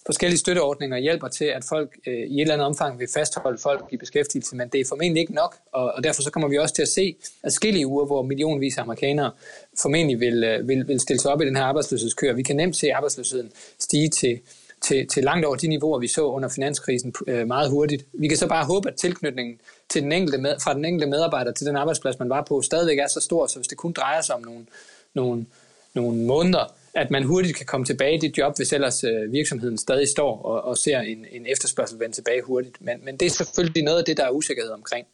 forskellige 0.07 0.39
støtteordninger 0.39 0.99
hjælper 0.99 1.29
til, 1.29 1.45
at 1.45 1.65
folk 1.69 1.97
øh, 2.07 2.15
i 2.15 2.35
et 2.35 2.41
eller 2.41 2.55
andet 2.55 2.67
omfang 2.67 2.99
vil 2.99 3.09
fastholde 3.15 3.59
folk 3.59 3.85
i 3.91 3.97
beskæftigelse, 3.97 4.57
men 4.57 4.69
det 4.69 4.81
er 4.81 4.85
formentlig 4.89 5.21
ikke 5.21 5.35
nok, 5.35 5.57
og, 5.73 5.93
og 5.93 6.05
derfor 6.05 6.23
så 6.23 6.31
kommer 6.31 6.49
vi 6.49 6.59
også 6.59 6.75
til 6.75 6.83
at 6.83 6.89
se 6.89 7.17
adskillige 7.43 7.87
uger, 7.87 8.07
hvor 8.07 8.23
millionvis 8.23 8.79
af 8.79 8.83
amerikanere 8.83 9.31
formentlig 9.83 10.21
vil, 10.21 10.45
øh, 10.45 10.69
vil, 10.69 10.89
vil 10.89 11.01
stille 11.01 11.21
sig 11.21 11.33
op 11.33 11.41
i 11.43 11.47
den 11.47 11.57
her 11.57 11.65
arbejdsløshedskør. 11.65 12.33
Vi 12.33 12.43
kan 12.43 12.57
nemt 12.57 12.77
se 12.77 12.93
arbejdsløsheden 12.93 13.53
stige 13.79 14.09
til, 14.09 14.41
til, 14.85 15.07
til 15.07 15.25
langt 15.25 15.47
over 15.47 15.57
de 15.57 15.69
niveauer, 15.69 15.99
vi 15.99 16.09
så 16.09 16.27
under 16.27 16.49
finanskrisen 16.49 17.15
øh, 17.27 17.47
meget 17.47 17.71
hurtigt. 17.71 18.05
Vi 18.13 18.29
kan 18.29 18.37
så 18.37 18.49
bare 18.49 18.65
håbe, 18.65 18.89
at 18.89 18.95
tilknytningen 18.97 19.61
til 19.89 20.03
den 20.03 20.13
enkelte 20.13 20.39
med, 20.39 20.55
fra 20.63 20.75
den 20.75 20.85
enkelte 20.85 21.07
medarbejder 21.07 21.53
til 21.53 21.67
den 21.67 21.77
arbejdsplads, 21.77 22.19
man 22.19 22.29
var 22.29 22.43
på, 22.43 22.63
stadigvæk 22.63 22.99
er 22.99 23.07
så 23.07 23.21
stor, 23.21 23.47
så 23.47 23.59
hvis 23.59 23.69
det 23.69 23.79
kun 23.79 23.93
drejer 23.93 24.21
sig 24.21 24.35
om 24.35 24.43
nogle, 24.43 24.67
nogle, 25.15 25.47
nogle 25.95 26.19
måneder, 26.19 26.75
at 26.95 27.11
man 27.11 27.23
hurtigt 27.23 27.57
kan 27.57 27.67
komme 27.67 27.87
tilbage 27.87 28.15
i 28.15 28.19
det 28.19 28.39
job, 28.39 28.57
hvis 28.57 28.73
ellers 28.73 29.05
øh, 29.05 29.33
virksomheden 29.33 29.79
stadig 29.79 30.09
står 30.09 30.43
og, 30.43 30.65
og 30.65 30.79
ser 30.79 31.01
en, 31.01 31.27
en 31.31 31.47
efterspørgsel 31.47 32.01
vende 32.01 32.15
tilbage 32.15 32.43
hurtigt. 32.43 32.77
Men, 32.81 33.05
men 33.05 33.17
det 33.17 33.27
er 33.27 33.31
selvfølgelig 33.31 33.83
noget 33.83 33.99
af 33.99 34.05
det, 34.05 34.17
der 34.17 34.25
er 34.25 34.31
usikkerhed 34.31 34.71
omkring. 34.71 35.07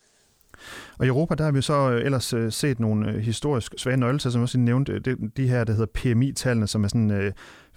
Og 0.99 1.05
i 1.07 1.09
Europa, 1.09 1.35
der 1.35 1.45
har 1.45 1.53
vi 1.53 1.63
så 1.63 1.91
øh, 1.91 2.05
ellers 2.05 2.33
øh, 2.33 2.53
set 2.53 2.81
nogle 2.81 3.11
øh, 3.11 3.19
historisk 3.19 3.75
svage 3.77 3.97
nøgletal, 3.97 4.33
som 4.33 4.43
også 4.43 4.59
nævnte, 4.59 4.99
de, 4.99 5.17
de 5.37 5.49
her, 5.49 5.65
der 5.65 5.73
hedder 5.73 5.87
PMI-tallene, 5.87 6.67
som 6.67 6.85
er 6.85 6.89
sådan 6.89 7.33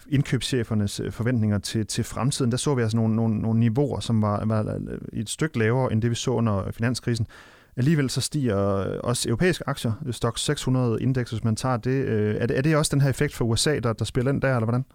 indkøbschefernes 0.09 1.01
forventninger 1.09 1.57
til, 1.59 1.87
til 1.87 2.03
fremtiden. 2.03 2.51
Der 2.51 2.57
så 2.57 2.75
vi 2.75 2.81
altså 2.81 2.97
nogle, 2.97 3.15
nogle, 3.15 3.39
nogle 3.39 3.59
niveauer, 3.59 3.99
som 3.99 4.21
var, 4.21 4.45
var 4.45 4.79
et 5.13 5.29
stykke 5.29 5.59
lavere 5.59 5.91
end 5.91 6.01
det, 6.01 6.09
vi 6.09 6.15
så 6.15 6.31
under 6.31 6.71
finanskrisen. 6.71 7.27
Alligevel 7.77 8.09
så 8.09 8.21
stiger 8.21 8.77
øh, 8.77 8.99
også 9.03 9.29
europæiske 9.29 9.63
aktier, 9.67 9.91
Stock 10.11 10.37
600 10.37 11.01
indeks, 11.01 11.31
hvis 11.31 11.43
man 11.43 11.55
tager 11.55 11.77
det. 11.77 12.05
Øh, 12.05 12.35
er 12.35 12.45
det, 12.45 12.57
er 12.57 12.61
det 12.61 12.75
også 12.75 12.95
den 12.95 13.01
her 13.01 13.09
effekt 13.09 13.33
for 13.33 13.45
USA, 13.45 13.79
der, 13.79 13.93
der 13.93 14.05
spiller 14.05 14.31
ind 14.31 14.41
der, 14.41 14.55
eller 14.55 14.65
hvordan? 14.65 14.85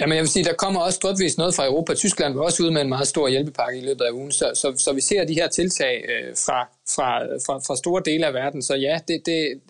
Jamen 0.00 0.16
jeg 0.16 0.22
vil 0.22 0.28
sige, 0.28 0.44
der 0.44 0.54
kommer 0.54 0.80
også 0.80 0.98
drøbvis 1.02 1.38
noget 1.38 1.54
fra 1.54 1.66
Europa. 1.66 1.94
Tyskland 1.94 2.34
var 2.34 2.42
også 2.42 2.62
ude 2.62 2.72
med 2.72 2.82
en 2.82 2.88
meget 2.88 3.08
stor 3.08 3.28
hjælpepakke 3.28 3.78
i 3.78 3.84
løbet 3.84 4.04
af 4.04 4.10
ugen, 4.10 4.32
så, 4.32 4.50
så, 4.54 4.74
så 4.78 4.92
vi 4.92 5.00
ser 5.00 5.24
de 5.24 5.34
her 5.34 5.48
tiltag 5.48 6.04
øh, 6.08 6.34
fra, 6.46 6.68
fra, 6.94 7.24
fra, 7.46 7.58
fra 7.66 7.76
store 7.76 8.02
dele 8.04 8.26
af 8.26 8.34
verden. 8.34 8.62
Så 8.62 8.74
ja, 8.74 8.98
det, 9.08 9.22
det, 9.26 9.60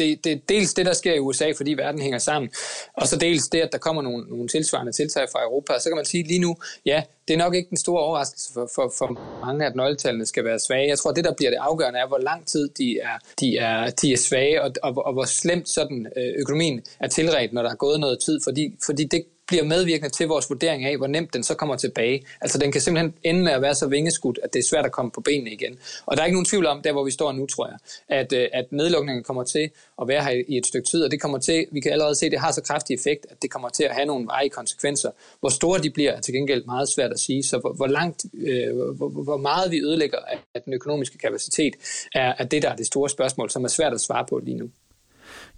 det, 0.00 0.24
det 0.24 0.32
er 0.32 0.36
dels 0.48 0.74
det, 0.74 0.86
der 0.86 0.92
sker 0.92 1.14
i 1.14 1.18
USA, 1.18 1.52
fordi 1.56 1.74
verden 1.74 2.00
hænger 2.00 2.18
sammen, 2.18 2.50
og 2.94 3.06
så 3.06 3.16
dels 3.16 3.48
det, 3.48 3.60
at 3.60 3.72
der 3.72 3.78
kommer 3.78 4.02
nogle, 4.02 4.24
nogle 4.28 4.48
tilsvarende 4.48 4.92
tiltag 4.92 5.26
fra 5.32 5.42
Europa. 5.42 5.72
Og 5.72 5.80
så 5.80 5.88
kan 5.88 5.96
man 5.96 6.04
sige 6.04 6.24
lige 6.24 6.38
nu, 6.38 6.56
ja, 6.86 7.02
det 7.28 7.34
er 7.34 7.38
nok 7.38 7.54
ikke 7.54 7.68
den 7.68 7.76
store 7.76 8.02
overraskelse 8.02 8.52
for, 8.54 8.70
for, 8.74 8.92
for 8.98 9.20
mange, 9.46 9.66
at 9.66 9.76
nøgletallene 9.76 10.26
skal 10.26 10.44
være 10.44 10.58
svage. 10.58 10.88
Jeg 10.88 10.98
tror, 10.98 11.12
det, 11.12 11.24
der 11.24 11.34
bliver 11.34 11.50
det 11.50 11.58
afgørende, 11.60 11.98
er, 11.98 12.06
hvor 12.06 12.18
lang 12.18 12.46
tid 12.46 12.68
de 12.78 12.98
er, 12.98 13.16
de 13.40 13.56
er, 13.56 13.90
de 13.90 14.12
er 14.12 14.16
svage, 14.16 14.62
og, 14.62 14.72
og, 14.82 15.06
og 15.06 15.12
hvor 15.12 15.24
slemt 15.24 15.68
sådan 15.68 16.06
øh, 16.16 16.34
økonomien 16.38 16.82
er 17.00 17.08
tilret, 17.08 17.52
når 17.52 17.62
der 17.62 17.70
er 17.70 17.74
gået 17.74 18.00
noget 18.00 18.18
tid, 18.24 18.40
fordi, 18.44 18.74
fordi 18.86 19.04
det 19.04 19.24
bliver 19.50 19.64
medvirkende 19.64 20.10
til 20.10 20.26
vores 20.28 20.50
vurdering 20.50 20.84
af, 20.84 20.96
hvor 20.96 21.06
nemt 21.06 21.34
den 21.34 21.42
så 21.42 21.54
kommer 21.54 21.76
tilbage. 21.76 22.22
Altså 22.40 22.58
den 22.58 22.72
kan 22.72 22.80
simpelthen 22.80 23.14
ende 23.22 23.40
med 23.40 23.52
at 23.52 23.62
være 23.62 23.74
så 23.74 23.86
vingeskudt, 23.86 24.38
at 24.42 24.52
det 24.52 24.58
er 24.58 24.62
svært 24.62 24.84
at 24.84 24.92
komme 24.92 25.10
på 25.10 25.20
benene 25.20 25.50
igen. 25.50 25.78
Og 26.06 26.16
der 26.16 26.22
er 26.22 26.26
ikke 26.26 26.36
nogen 26.36 26.46
tvivl 26.46 26.66
om, 26.66 26.82
der 26.82 26.92
hvor 26.92 27.04
vi 27.04 27.10
står 27.10 27.32
nu, 27.32 27.46
tror 27.46 27.66
jeg, 27.66 27.78
at, 28.08 28.32
øh, 28.32 28.48
at 28.52 28.72
nedlukningen 28.72 29.24
kommer 29.24 29.44
til 29.44 29.70
at 30.00 30.08
være 30.08 30.24
her 30.24 30.42
i 30.48 30.56
et 30.56 30.66
stykke 30.66 30.88
tid, 30.88 31.04
og 31.04 31.10
det 31.10 31.20
kommer 31.20 31.38
til, 31.38 31.66
vi 31.72 31.80
kan 31.80 31.92
allerede 31.92 32.14
se, 32.14 32.26
at 32.26 32.32
det 32.32 32.40
har 32.40 32.52
så 32.52 32.62
kraftig 32.62 32.94
effekt, 32.94 33.26
at 33.30 33.42
det 33.42 33.50
kommer 33.50 33.68
til 33.68 33.84
at 33.84 33.94
have 33.94 34.06
nogle 34.06 34.26
varige 34.26 34.50
konsekvenser. 34.50 35.10
Hvor 35.40 35.48
store 35.48 35.82
de 35.82 35.90
bliver, 35.90 36.12
er 36.12 36.20
til 36.20 36.34
gengæld 36.34 36.64
meget 36.64 36.88
svært 36.88 37.10
at 37.10 37.20
sige. 37.20 37.42
Så 37.42 37.58
hvor, 37.58 37.72
hvor 37.72 37.86
langt, 37.86 38.24
øh, 38.34 38.90
hvor, 38.96 39.08
hvor 39.08 39.36
meget 39.36 39.70
vi 39.70 39.80
ødelægger 39.80 40.18
af 40.54 40.62
den 40.62 40.72
økonomiske 40.74 41.18
kapacitet, 41.18 41.74
er, 42.14 42.34
er 42.38 42.44
det, 42.44 42.62
der 42.62 42.70
er 42.70 42.76
det 42.76 42.86
store 42.86 43.08
spørgsmål, 43.08 43.50
som 43.50 43.64
er 43.64 43.68
svært 43.68 43.92
at 43.92 44.00
svare 44.00 44.26
på 44.28 44.38
lige 44.38 44.56
nu. 44.56 44.70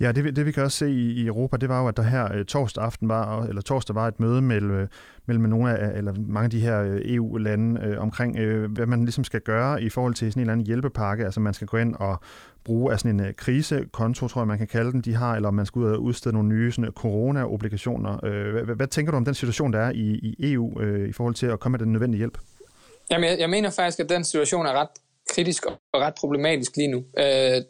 Ja, 0.02 0.12
det, 0.12 0.36
det 0.36 0.46
vi 0.46 0.52
kan 0.52 0.62
også 0.62 0.78
se 0.78 0.90
i, 0.90 1.12
i 1.12 1.26
Europa, 1.26 1.56
det 1.56 1.68
var 1.68 1.80
jo, 1.80 1.88
at 1.88 1.96
der 1.96 2.02
her 2.02 2.32
øh, 2.34 2.44
torsdag 2.44 2.84
aften 2.84 3.08
var, 3.08 3.42
eller 3.42 3.62
torsdag 3.62 3.94
var 3.94 4.08
et 4.08 4.20
møde 4.20 4.42
mellem, 4.42 4.70
øh, 4.70 4.88
mellem 5.26 5.44
nogle 5.44 5.78
af, 5.78 5.98
eller 5.98 6.12
mange 6.18 6.44
af 6.44 6.50
de 6.50 6.60
her 6.60 6.82
øh, 6.82 7.00
EU-lande 7.04 7.80
øh, 7.80 8.00
omkring, 8.00 8.38
øh, 8.38 8.72
hvad 8.72 8.86
man 8.86 9.04
ligesom 9.04 9.24
skal 9.24 9.40
gøre 9.40 9.82
i 9.82 9.88
forhold 9.88 10.14
til 10.14 10.32
sådan 10.32 10.40
en 10.40 10.42
eller 10.42 10.52
anden 10.52 10.66
hjælpepakke. 10.66 11.24
Altså 11.24 11.40
man 11.40 11.54
skal 11.54 11.66
gå 11.66 11.76
ind 11.76 11.94
og 11.94 12.20
bruge 12.64 12.92
af 12.92 12.98
sådan 12.98 13.20
en 13.20 13.26
øh, 13.26 13.34
krisekonto, 13.34 14.28
tror 14.28 14.40
jeg 14.40 14.48
man 14.48 14.58
kan 14.58 14.66
kalde 14.66 14.92
den, 14.92 15.00
de 15.00 15.14
har, 15.14 15.36
eller 15.36 15.50
man 15.50 15.66
skal 15.66 15.78
ud 15.78 15.92
og 15.92 16.02
udstede 16.02 16.34
nogle 16.34 16.48
nye 16.48 16.72
sådan, 16.72 16.84
øh, 16.84 16.92
corona-obligationer. 16.92 18.24
Øh, 18.24 18.64
hvad, 18.64 18.74
hvad 18.76 18.86
tænker 18.86 19.10
du 19.10 19.16
om 19.16 19.24
den 19.24 19.34
situation, 19.34 19.72
der 19.72 19.78
er 19.78 19.90
i, 19.90 20.34
i 20.38 20.52
EU 20.52 20.80
øh, 20.80 21.08
i 21.08 21.12
forhold 21.12 21.34
til 21.34 21.46
at 21.46 21.60
komme 21.60 21.78
med 21.78 21.84
den 21.84 21.92
nødvendige 21.92 22.18
hjælp? 22.18 22.38
Jamen, 23.10 23.30
jeg, 23.30 23.38
jeg 23.38 23.50
mener 23.50 23.70
faktisk, 23.70 24.00
at 24.00 24.08
den 24.08 24.24
situation 24.24 24.66
er 24.66 24.72
ret 24.72 24.88
kritisk 25.30 25.66
og 25.66 26.00
ret 26.00 26.14
problematisk 26.14 26.76
lige 26.76 26.88
nu. 26.88 27.04
Øh, 27.18 27.24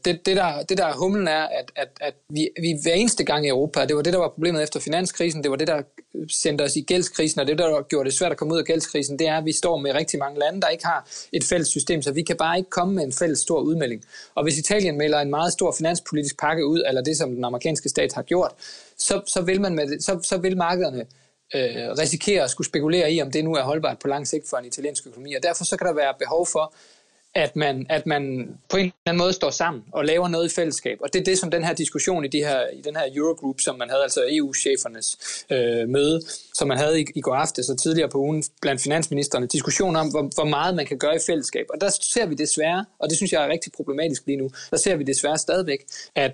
det, 0.04 0.26
det, 0.26 0.36
der, 0.36 0.62
det 0.62 0.78
der 0.78 0.86
er 0.86 0.92
humlen 0.92 1.28
er, 1.28 1.42
at, 1.42 1.72
at, 1.76 1.88
at 2.00 2.14
vi, 2.28 2.48
vi 2.60 2.74
hver 2.82 2.94
eneste 2.94 3.24
gang 3.24 3.46
i 3.46 3.48
Europa, 3.48 3.84
det 3.84 3.96
var 3.96 4.02
det, 4.02 4.12
der 4.12 4.18
var 4.18 4.28
problemet 4.28 4.62
efter 4.62 4.80
finanskrisen, 4.80 5.42
det 5.42 5.50
var 5.50 5.56
det, 5.56 5.68
der 5.68 5.82
sendte 6.30 6.62
os 6.62 6.76
i 6.76 6.80
gældskrisen, 6.80 7.40
og 7.40 7.46
det, 7.46 7.58
der 7.58 7.82
gjorde 7.82 8.04
det 8.04 8.18
svært 8.18 8.32
at 8.32 8.38
komme 8.38 8.54
ud 8.54 8.58
af 8.58 8.64
gældskrisen, 8.64 9.18
det 9.18 9.26
er, 9.28 9.36
at 9.36 9.44
vi 9.44 9.52
står 9.52 9.76
med 9.76 9.94
rigtig 9.94 10.18
mange 10.18 10.40
lande, 10.40 10.60
der 10.60 10.68
ikke 10.68 10.86
har 10.86 11.08
et 11.32 11.44
fælles 11.44 11.68
system, 11.68 12.02
så 12.02 12.12
vi 12.12 12.22
kan 12.22 12.36
bare 12.36 12.58
ikke 12.58 12.70
komme 12.70 12.94
med 12.94 13.04
en 13.04 13.12
fælles 13.12 13.38
stor 13.38 13.60
udmelding. 13.60 14.04
Og 14.34 14.42
hvis 14.42 14.58
Italien 14.58 14.98
melder 14.98 15.20
en 15.20 15.30
meget 15.30 15.52
stor 15.52 15.74
finanspolitisk 15.78 16.40
pakke 16.40 16.66
ud, 16.66 16.82
eller 16.88 17.02
det, 17.02 17.16
som 17.16 17.34
den 17.34 17.44
amerikanske 17.44 17.88
stat 17.88 18.12
har 18.12 18.22
gjort, 18.22 18.52
så, 18.98 19.22
så, 19.26 19.42
vil, 19.42 19.60
man 19.60 19.74
med 19.74 19.86
det, 19.86 20.04
så, 20.04 20.20
så 20.22 20.38
vil 20.38 20.56
markederne 20.56 21.06
øh, 21.54 21.98
risikere 21.98 22.44
at 22.44 22.50
skulle 22.50 22.66
spekulere 22.66 23.12
i, 23.12 23.22
om 23.22 23.30
det 23.30 23.44
nu 23.44 23.54
er 23.54 23.62
holdbart 23.62 23.98
på 23.98 24.08
lang 24.08 24.28
sigt 24.28 24.48
for 24.50 24.56
en 24.56 24.64
italiensk 24.64 25.06
økonomi. 25.06 25.34
Og 25.34 25.42
derfor 25.42 25.64
så 25.64 25.76
kan 25.76 25.86
der 25.86 25.92
være 25.92 26.14
behov 26.18 26.46
for 26.46 26.74
at 27.34 27.56
man, 27.56 27.86
at 27.88 28.06
man 28.06 28.48
på 28.68 28.76
en 28.76 28.84
eller 28.84 28.92
anden 29.06 29.18
måde 29.18 29.32
står 29.32 29.50
sammen 29.50 29.82
og 29.92 30.04
laver 30.04 30.28
noget 30.28 30.52
i 30.52 30.54
fællesskab. 30.54 30.98
Og 31.00 31.12
det 31.12 31.20
er 31.20 31.24
det, 31.24 31.38
som 31.38 31.50
den 31.50 31.64
her 31.64 31.74
diskussion 31.74 32.24
i, 32.24 32.28
de 32.28 32.38
her, 32.38 32.60
i 32.72 32.80
den 32.80 32.96
her 32.96 33.04
Eurogroup, 33.14 33.60
som 33.60 33.78
man 33.78 33.90
havde, 33.90 34.02
altså 34.02 34.24
EU-chefernes 34.30 35.18
øh, 35.50 35.88
møde, 35.88 36.20
som 36.54 36.68
man 36.68 36.78
havde 36.78 37.00
i, 37.00 37.06
i 37.14 37.20
går 37.20 37.34
aftes 37.34 37.68
og 37.68 37.78
tidligere 37.78 38.08
på 38.08 38.18
ugen 38.18 38.44
blandt 38.62 38.82
finansministerne, 38.82 39.46
diskussion 39.46 39.96
om, 39.96 40.08
hvor, 40.08 40.22
hvor 40.34 40.44
meget 40.44 40.74
man 40.74 40.86
kan 40.86 40.98
gøre 40.98 41.16
i 41.16 41.20
fællesskab. 41.26 41.66
Og 41.70 41.80
der 41.80 41.90
ser 42.00 42.26
vi 42.26 42.34
desværre, 42.34 42.84
og 42.98 43.08
det 43.08 43.16
synes 43.16 43.32
jeg 43.32 43.44
er 43.44 43.48
rigtig 43.48 43.72
problematisk 43.72 44.22
lige 44.26 44.36
nu, 44.36 44.50
der 44.70 44.76
ser 44.76 44.96
vi 44.96 45.04
desværre 45.04 45.38
stadigvæk, 45.38 45.84
at 46.14 46.32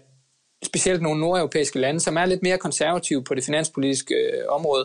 specielt 0.64 1.02
nogle 1.02 1.20
nordeuropæiske 1.20 1.78
lande, 1.78 2.00
som 2.00 2.16
er 2.16 2.26
lidt 2.26 2.42
mere 2.42 2.58
konservative 2.58 3.24
på 3.24 3.34
det 3.34 3.44
finanspolitiske 3.44 4.14
øh, 4.14 4.44
område, 4.48 4.84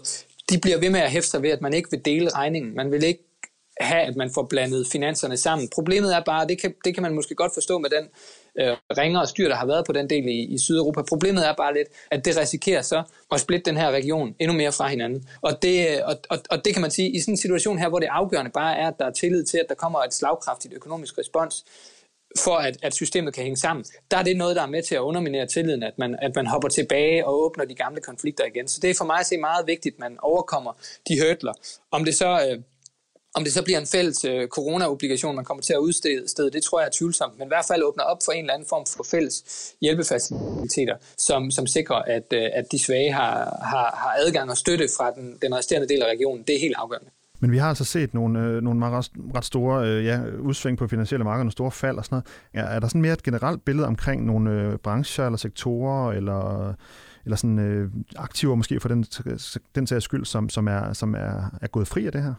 de 0.49 0.59
bliver 0.59 0.77
ved 0.77 0.89
med 0.89 0.99
at 0.99 1.11
hæfte 1.11 1.29
sig 1.29 1.41
ved, 1.41 1.49
at 1.49 1.61
man 1.61 1.73
ikke 1.73 1.91
vil 1.91 2.05
dele 2.05 2.29
regningen. 2.29 2.75
Man 2.75 2.91
vil 2.91 3.03
ikke 3.03 3.32
have, 3.79 4.01
at 4.01 4.15
man 4.15 4.31
får 4.35 4.43
blandet 4.49 4.87
finanserne 4.91 5.37
sammen. 5.37 5.69
Problemet 5.75 6.15
er 6.15 6.21
bare, 6.25 6.47
det 6.47 6.61
kan, 6.61 6.73
det 6.85 6.93
kan 6.93 7.03
man 7.03 7.13
måske 7.13 7.35
godt 7.35 7.53
forstå 7.53 7.77
med 7.79 7.89
den 7.89 8.09
øh, 8.59 8.77
ringer 8.97 9.19
og 9.19 9.27
styr, 9.27 9.47
der 9.47 9.55
har 9.55 9.65
været 9.65 9.85
på 9.85 9.91
den 9.91 10.09
del 10.09 10.27
i, 10.27 10.53
i 10.53 10.57
Sydeuropa. 10.57 11.01
Problemet 11.01 11.47
er 11.47 11.53
bare 11.53 11.73
lidt, 11.73 11.87
at 12.11 12.25
det 12.25 12.37
risikerer 12.37 12.81
så 12.81 13.03
at 13.31 13.39
splitte 13.39 13.65
den 13.71 13.77
her 13.77 13.91
region 13.91 14.35
endnu 14.39 14.57
mere 14.57 14.71
fra 14.71 14.87
hinanden. 14.87 15.27
Og 15.41 15.61
det, 15.61 15.89
øh, 15.89 15.97
og, 16.05 16.15
og, 16.29 16.37
og 16.49 16.65
det 16.65 16.73
kan 16.73 16.81
man 16.81 16.91
sige, 16.91 17.09
i 17.09 17.19
sådan 17.19 17.33
en 17.33 17.37
situation 17.37 17.77
her, 17.77 17.89
hvor 17.89 17.99
det 17.99 18.07
afgørende 18.11 18.51
bare 18.51 18.77
er, 18.77 18.87
at 18.87 18.93
der 18.99 19.05
er 19.05 19.11
tillid 19.11 19.43
til, 19.45 19.57
at 19.57 19.65
der 19.69 19.75
kommer 19.75 19.99
et 19.99 20.13
slagkraftigt 20.13 20.73
økonomisk 20.73 21.17
respons, 21.17 21.65
for 22.37 22.55
at, 22.55 22.77
at 22.83 22.93
systemet 22.93 23.33
kan 23.33 23.43
hænge 23.43 23.57
sammen, 23.57 23.85
der 24.11 24.17
er 24.17 24.23
det 24.23 24.37
noget, 24.37 24.55
der 24.55 24.61
er 24.61 24.67
med 24.67 24.83
til 24.83 24.95
at 24.95 24.99
underminere 24.99 25.47
tilliden, 25.47 25.83
at 25.83 25.93
man, 25.97 26.17
at 26.21 26.35
man 26.35 26.47
hopper 26.47 26.69
tilbage 26.69 27.27
og 27.27 27.43
åbner 27.43 27.65
de 27.65 27.75
gamle 27.75 28.01
konflikter 28.01 28.45
igen. 28.45 28.67
Så 28.67 28.79
det 28.81 28.89
er 28.89 28.95
for 28.97 29.05
mig 29.05 29.19
at 29.19 29.25
se 29.25 29.37
meget 29.37 29.67
vigtigt, 29.67 29.95
at 29.95 29.99
man 29.99 30.17
overkommer 30.21 30.73
de 31.07 31.19
hørtler. 31.21 31.53
Om 31.91 32.05
det 32.05 32.15
så... 32.15 32.47
Øh, 32.49 32.59
om 33.35 33.43
det 33.43 33.53
så 33.53 33.63
bliver 33.63 33.79
en 33.79 33.87
fælles 33.87 34.25
øh, 34.25 34.47
corona-obligation, 34.47 35.35
man 35.35 35.45
kommer 35.45 35.61
til 35.61 35.73
at 35.73 35.79
udstede, 35.79 36.51
det 36.51 36.63
tror 36.63 36.79
jeg 36.79 36.87
er 36.87 36.91
tvivlsomt, 36.91 37.37
men 37.39 37.47
i 37.47 37.47
hvert 37.47 37.65
fald 37.67 37.83
åbner 37.83 38.03
op 38.03 38.17
for 38.25 38.31
en 38.31 38.39
eller 38.39 38.53
anden 38.53 38.67
form 38.69 38.85
for 38.97 39.03
fælles 39.03 39.35
hjælpefaciliteter, 39.81 40.95
som, 41.17 41.51
som 41.51 41.67
sikrer, 41.67 41.95
at, 41.95 42.27
øh, 42.33 42.49
at 42.53 42.65
de 42.71 42.79
svage 42.79 43.13
har, 43.13 43.35
har, 43.61 43.95
har 44.03 44.13
adgang 44.25 44.49
og 44.49 44.57
støtte 44.57 44.87
fra 44.97 45.11
den, 45.11 45.37
den 45.41 45.55
resterende 45.55 45.87
del 45.87 46.01
af 46.01 46.07
regionen. 46.07 46.43
Det 46.47 46.55
er 46.55 46.59
helt 46.59 46.75
afgørende. 46.77 47.09
Men 47.39 47.51
vi 47.51 47.57
har 47.57 47.69
altså 47.69 47.85
set 47.85 48.13
nogle, 48.13 48.39
øh, 48.39 48.61
nogle 48.61 48.79
meget, 48.79 49.09
ret, 49.35 49.45
store 49.45 49.87
øh, 49.87 50.05
ja, 50.05 50.19
udsving 50.39 50.77
på 50.77 50.87
finansielle 50.87 51.23
markeder, 51.23 51.43
nogle 51.43 51.51
store 51.51 51.71
fald 51.71 51.97
og 51.97 52.05
sådan 52.05 52.15
noget. 52.53 52.67
Er, 52.67 52.75
er 52.75 52.79
der 52.79 52.87
sådan 52.87 53.01
mere 53.01 53.13
et 53.13 53.23
generelt 53.23 53.65
billede 53.65 53.87
omkring 53.87 54.25
nogle 54.25 54.51
øh, 54.51 54.77
brancher 54.77 55.25
eller 55.25 55.37
sektorer, 55.37 56.11
eller, 56.11 56.73
eller 57.25 57.35
sådan 57.35 57.59
øh, 57.59 57.89
aktiver 58.15 58.55
måske 58.55 58.79
for 58.79 58.89
den, 58.89 59.03
den 59.75 59.87
sags 59.87 60.05
skyld, 60.05 60.25
som, 60.25 60.49
som, 60.49 60.67
er, 60.67 60.93
som 60.93 61.15
er, 61.15 61.57
er 61.61 61.67
gået 61.67 61.87
fri 61.87 62.05
af 62.05 62.11
det 62.11 62.23
her? 62.23 62.33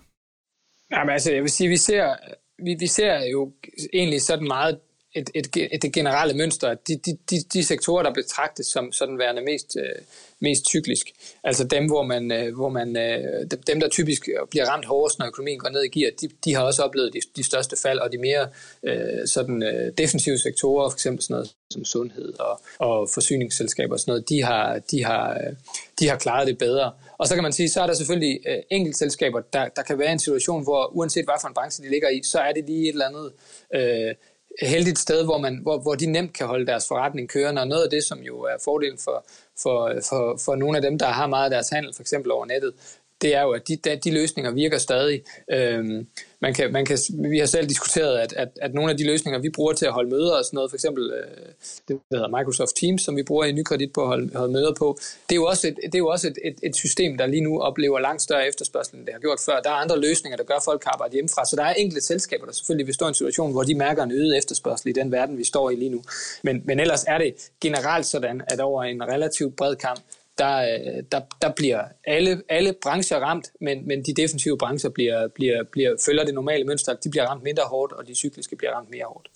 Jamen 0.95 1.13
altså, 1.13 1.33
jeg 1.33 1.43
vil 1.43 1.51
sige, 1.51 1.69
vi 1.69 1.77
ser, 1.77 2.17
vi, 2.59 2.77
vi 2.79 2.87
ser 2.87 3.25
jo 3.33 3.53
egentlig 3.93 4.23
sådan 4.23 4.47
meget 4.47 4.81
et, 5.15 5.31
et, 5.35 5.49
et, 5.57 5.83
det 5.83 5.93
generelle 5.93 6.35
mønster, 6.35 6.69
at 6.69 6.89
de, 6.89 6.97
de, 6.97 7.19
de, 7.31 7.37
de 7.53 7.65
sektorer, 7.65 8.03
der 8.03 8.13
betragtes 8.13 8.67
som 8.67 8.93
sådan 8.93 9.19
værende 9.19 9.43
mest, 9.43 9.77
øh, 9.77 10.03
mest 10.41 10.67
cyklisk, 10.67 11.07
altså 11.45 11.65
dem, 11.65 11.87
hvor 11.87 12.03
man, 12.03 12.33
øh, 12.33 12.55
hvor 12.55 12.69
man 12.69 12.97
øh, 12.97 13.51
dem, 13.67 13.81
der 13.81 13.89
typisk 13.89 14.29
bliver 14.51 14.67
ramt 14.67 14.85
hårdest, 14.85 15.19
når 15.19 15.27
økonomien 15.27 15.59
går 15.59 15.69
ned 15.69 15.83
i 15.85 15.99
gear, 15.99 16.11
de, 16.21 16.29
de 16.45 16.55
har 16.55 16.63
også 16.63 16.83
oplevet 16.83 17.13
de, 17.13 17.21
de 17.37 17.43
største 17.43 17.77
fald, 17.83 17.99
og 17.99 18.13
de 18.13 18.19
mere 18.19 18.49
øh, 18.83 19.27
sådan 19.27 19.63
øh, 19.63 19.93
defensive 19.99 20.39
sektorer, 20.39 20.91
for 20.91 20.97
eksempel 20.97 21.23
sådan 21.23 21.35
noget 21.35 21.51
som 21.71 21.85
sundhed 21.85 22.33
og, 22.41 22.61
og 22.79 23.09
forsyningsselskaber 23.15 23.93
og 23.93 24.01
sådan 24.01 24.11
noget, 24.11 24.29
de 24.29 24.43
har, 24.43 24.79
de 24.91 25.05
har, 25.05 25.31
øh, 25.35 25.53
de 25.99 26.09
har 26.09 26.17
klaret 26.17 26.47
det 26.47 26.59
bedre. 26.59 26.93
Og 27.19 27.29
så 27.29 27.35
kan 27.35 27.43
man 27.43 27.53
sige, 27.53 27.69
så 27.69 27.83
er 27.83 27.87
der 27.87 27.95
selvfølgelig 27.95 28.41
øh, 28.49 28.59
enkeltselskaber, 28.71 29.41
der, 29.53 29.69
der 29.69 29.83
kan 29.83 29.99
være 29.99 30.13
en 30.13 30.19
situation, 30.19 30.63
hvor 30.63 30.97
uanset 30.97 31.25
hvad 31.25 31.35
for 31.41 31.49
en 31.49 31.55
branche 31.55 31.85
de 31.85 31.91
ligger 31.91 32.09
i, 32.09 32.23
så 32.25 32.39
er 32.39 32.53
det 32.53 32.65
lige 32.67 32.89
et 32.89 32.93
eller 32.93 33.09
andet 33.09 33.33
øh, 33.75 34.15
heldigt 34.63 34.99
sted, 34.99 35.25
hvor, 35.25 35.39
man, 35.39 35.59
hvor, 35.63 35.79
hvor 35.79 35.95
de 35.95 36.07
nemt 36.07 36.33
kan 36.33 36.47
holde 36.47 36.67
deres 36.67 36.89
forretning 36.89 37.29
kørende, 37.29 37.63
og 37.63 37.69
noget 37.69 37.85
af 37.85 37.91
det, 37.91 38.05
som 38.05 38.19
jo 38.19 38.41
er 38.41 38.57
fordelen 38.65 38.99
for, 38.99 39.25
for, 39.63 39.93
for, 40.09 40.39
for 40.45 40.55
nogle 40.57 40.79
af 40.79 40.83
dem, 40.83 40.99
der 40.99 41.07
har 41.07 41.27
meget 41.27 41.45
af 41.45 41.51
deres 41.51 41.69
handel, 41.69 41.95
for 41.95 42.03
eksempel 42.03 42.33
over 42.33 42.47
nettet, 42.47 42.75
det 43.23 43.35
er 43.35 43.43
jo, 43.43 43.51
at 43.51 43.69
de, 43.69 43.77
de 44.05 44.11
løsninger 44.11 44.51
virker 44.51 44.79
stadig. 44.79 45.23
Øhm, 45.53 46.07
man 46.41 46.55
kan, 46.55 46.73
man 46.73 46.85
kan, 46.85 46.99
vi 47.31 47.39
har 47.39 47.47
selv 47.47 47.69
diskuteret, 47.69 48.19
at, 48.19 48.33
at, 48.33 48.49
at 48.63 48.75
nogle 48.75 48.91
af 48.91 48.97
de 48.97 49.07
løsninger, 49.07 49.41
vi 49.41 49.51
bruger 49.51 49.73
til 49.73 49.87
at 49.87 49.93
holde 49.93 50.11
møder 50.11 50.33
og 50.39 50.45
sådan 50.45 50.57
noget, 50.57 50.71
for 50.71 50.77
eksempel 50.77 51.13
øh, 51.13 51.47
det, 51.89 52.01
der 52.11 52.17
hedder 52.17 52.39
Microsoft 52.39 52.77
Teams, 52.77 53.03
som 53.03 53.17
vi 53.17 53.23
bruger 53.23 53.45
i 53.45 53.53
Nykredit 53.53 53.93
på 53.93 54.01
at 54.01 54.07
holde, 54.07 54.37
holde 54.37 54.53
møder 54.53 54.75
på, 54.79 54.99
det 55.29 55.35
er 55.35 55.37
jo 55.37 55.47
også, 55.47 55.69
et, 55.69 55.77
det 55.83 55.95
er 55.95 55.99
jo 55.99 56.09
også 56.09 56.27
et, 56.29 56.39
et, 56.45 56.57
et 56.63 56.77
system, 56.77 57.19
der 57.19 57.27
lige 57.27 57.41
nu 57.41 57.61
oplever 57.61 57.99
langt 58.01 58.23
større 58.23 58.49
efterspørgsel, 58.49 58.99
end 58.99 59.07
det 59.07 59.15
har 59.15 59.21
gjort 59.21 59.41
før. 59.47 59.61
Der 59.61 59.71
er 59.71 59.75
andre 59.75 60.01
løsninger, 60.01 60.37
der 60.37 60.45
gør, 60.45 60.55
at 60.55 60.65
folk 60.65 60.81
kan 60.81 60.91
arbejde 60.95 61.13
hjemmefra, 61.13 61.45
så 61.45 61.57
der 61.57 61.65
er 61.65 61.75
enkelte 61.75 62.07
selskaber, 62.07 62.47
der 62.47 62.53
selvfølgelig 62.53 62.87
vil 62.87 62.95
stå 62.95 63.05
i 63.05 63.09
en 63.09 63.15
situation, 63.15 63.53
hvor 63.53 63.63
de 63.63 63.75
mærker 63.75 64.03
en 64.03 64.13
øget 64.13 64.39
efterspørgsel 64.39 64.89
i 64.89 64.93
den 64.93 65.13
verden, 65.13 65.39
vi 65.39 65.45
står 65.45 65.71
i 65.71 65.75
lige 65.75 65.91
nu. 65.91 66.03
Men, 66.43 66.63
men 66.65 66.81
ellers 66.81 67.05
er 67.09 67.19
det 67.19 67.35
generelt 67.61 68.07
sådan, 68.07 68.43
at 68.49 68.61
over 68.61 68.83
en 68.83 69.03
relativt 69.03 69.57
bred 69.57 69.77
kamp, 69.77 70.01
der, 70.39 70.57
øh, 70.59 71.03
der, 71.13 71.21
der 71.43 71.53
bliver 71.57 71.85
alle, 72.05 72.43
alle 72.49 72.75
brancher 72.83 73.19
ramt, 73.19 73.47
men, 73.61 73.87
men 73.89 74.03
de 74.03 74.15
defensive 74.15 74.59
brancher 74.59 74.91
bliver, 74.91 75.29
bliver, 75.29 75.65
bliver, 75.73 75.97
følger 76.07 76.25
det 76.25 76.35
normale 76.35 76.65
mønster, 76.65 76.95
de 77.05 77.11
bliver 77.11 77.27
ramt 77.27 77.43
mindre 77.43 77.63
hårdt, 77.67 77.93
og 77.93 78.07
de 78.07 78.15
cykliske 78.15 78.57
bliver 78.57 78.73
ramt 78.73 78.91
mere 78.91 79.05
hårdt. 79.07 79.29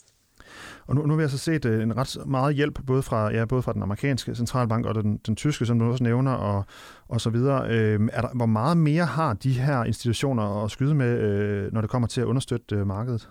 Og 0.86 0.94
nu, 0.94 1.02
nu 1.02 1.08
har 1.08 1.16
vi 1.16 1.22
altså 1.22 1.38
set 1.38 1.64
øh, 1.64 1.82
en 1.82 1.96
ret 1.96 2.16
meget 2.26 2.54
hjælp, 2.54 2.78
både 2.86 3.02
fra, 3.02 3.32
ja, 3.32 3.44
både 3.44 3.62
fra 3.62 3.72
den 3.72 3.82
amerikanske 3.82 4.34
centralbank 4.34 4.86
og 4.86 4.94
den, 4.94 5.16
den 5.26 5.36
tyske, 5.36 5.66
som 5.66 5.78
du 5.78 5.90
også 5.90 6.04
nævner, 6.04 6.32
og, 6.32 6.64
og 7.08 7.20
så 7.20 7.30
videre. 7.30 7.68
Øh, 7.70 8.00
er 8.12 8.20
der, 8.20 8.28
hvor 8.34 8.46
meget 8.46 8.76
mere 8.76 9.04
har 9.04 9.34
de 9.34 9.52
her 9.52 9.84
institutioner 9.84 10.64
at 10.64 10.70
skyde 10.70 10.94
med, 10.94 11.18
øh, 11.18 11.72
når 11.72 11.80
det 11.80 11.90
kommer 11.90 12.08
til 12.08 12.20
at 12.20 12.24
understøtte 12.24 12.76
øh, 12.76 12.86
markedet? 12.86 13.28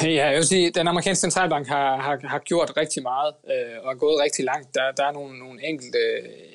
Ja, 0.04 0.26
jeg 0.26 0.36
vil 0.36 0.46
sige, 0.46 0.66
at 0.66 0.74
den 0.74 0.88
amerikanske 0.88 1.20
centralbank 1.20 1.68
har, 1.68 1.96
har, 1.96 2.18
har 2.24 2.38
gjort 2.38 2.72
rigtig 2.76 3.02
meget 3.02 3.34
øh, 3.50 3.84
og 3.84 3.92
er 3.92 3.96
gået 3.96 4.22
rigtig 4.22 4.44
langt. 4.44 4.74
Der, 4.74 4.92
der 4.96 5.04
er 5.04 5.12
nogle, 5.12 5.38
nogle 5.38 5.68
enkelte 5.68 5.98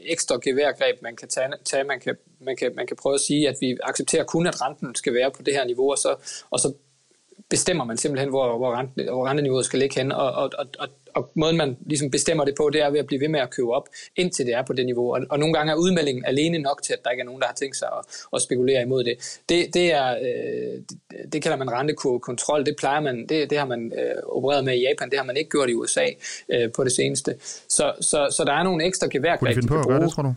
ekstra 0.04 0.40
geværgreb, 0.44 1.02
man 1.02 1.16
kan 1.16 1.28
tage. 1.28 1.50
tage. 1.66 1.84
Man, 1.84 2.00
kan, 2.00 2.16
man, 2.40 2.56
kan, 2.56 2.76
man 2.76 2.88
kan 2.88 2.98
prøve 3.02 3.16
at 3.16 3.22
sige, 3.22 3.50
at 3.50 3.56
vi 3.62 3.78
accepterer 3.84 4.24
kun, 4.24 4.48
at 4.48 4.62
renten 4.62 4.96
skal 4.96 5.14
være 5.14 5.32
på 5.32 5.42
det 5.42 5.54
her 5.54 5.66
niveau, 5.66 5.92
og 5.92 5.98
så, 5.98 6.16
og 6.50 6.60
så 6.60 6.74
bestemmer 7.50 7.86
man 7.86 7.98
simpelthen, 7.98 8.30
hvor, 8.30 8.58
hvor, 8.58 8.76
renten, 8.76 9.08
hvor 9.10 9.28
renteniveauet 9.28 9.66
skal 9.66 9.80
ligge 9.80 10.02
hen. 10.02 10.12
Og, 10.12 10.32
og, 10.32 10.50
og, 10.58 10.88
og 11.16 11.32
måden, 11.36 11.58
man 11.58 11.78
ligesom 11.86 12.12
bestemmer 12.12 12.46
det 12.46 12.54
på, 12.58 12.70
det 12.70 12.82
er 12.82 12.90
ved 12.90 13.00
at 13.00 13.08
blive 13.08 13.22
ved 13.22 13.28
med 13.28 13.40
at 13.40 13.50
købe 13.50 13.72
op, 13.74 13.90
indtil 14.16 14.46
det 14.46 14.54
er 14.54 14.64
på 14.66 14.74
det 14.74 14.86
niveau. 14.86 15.14
Og, 15.14 15.22
og 15.30 15.40
nogle 15.40 15.54
gange 15.54 15.72
er 15.72 15.76
udmeldingen 15.76 16.26
alene 16.26 16.58
nok 16.58 16.82
til, 16.84 16.94
at 16.94 17.00
der 17.04 17.10
ikke 17.10 17.22
er 17.22 17.26
nogen, 17.26 17.42
der 17.42 17.48
har 17.48 17.54
tænkt 17.54 17.78
sig 17.78 17.88
at, 17.88 18.06
at 18.34 18.42
spekulere 18.42 18.82
imod 18.82 19.04
det. 19.04 19.40
Det, 19.50 19.74
det, 19.74 19.94
er, 19.94 20.10
øh, 20.16 20.82
det, 20.90 21.34
det 21.34 21.42
kalder 21.44 21.58
man 21.58 21.72
rentekurvekontrol. 21.72 22.66
Det 22.66 22.76
plejer 22.80 23.02
man, 23.02 23.28
det, 23.28 23.50
det 23.50 23.58
har 23.58 23.66
man 23.66 23.92
øh, 24.00 24.16
opereret 24.24 24.66
med 24.66 24.74
i 24.74 24.82
Japan, 24.82 25.10
det 25.10 25.20
har 25.20 25.26
man 25.26 25.38
ikke 25.38 25.50
gjort 25.50 25.70
i 25.70 25.74
USA 25.74 26.06
øh, 26.50 26.72
på 26.76 26.84
det 26.84 26.92
seneste. 26.92 27.36
Så, 27.70 27.94
så, 28.02 28.28
så 28.32 28.44
der 28.44 28.54
er 28.54 28.64
nogle 28.64 28.86
ekstra 28.86 29.08
geværgreb, 29.12 29.40
Kunne 29.40 29.50
de 29.50 29.56
finde 29.56 29.68
på 29.68 29.80
at 29.80 29.88
gøre 29.88 30.02
det, 30.02 30.12
tror 30.12 30.24
du? 30.24 30.34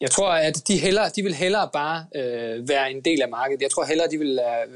Jeg 0.00 0.10
tror, 0.10 0.30
at 0.30 0.68
de, 0.68 0.78
hellere, 0.78 1.08
de 1.16 1.22
vil 1.22 1.34
hellere 1.34 1.68
bare 1.72 2.06
øh, 2.16 2.68
være 2.68 2.90
en 2.90 3.00
del 3.00 3.22
af 3.22 3.28
markedet. 3.28 3.62
Jeg 3.62 3.70
tror 3.70 3.84
hellere, 3.84 4.08
de 4.10 4.18
vil 4.18 4.38
øh, 4.38 4.74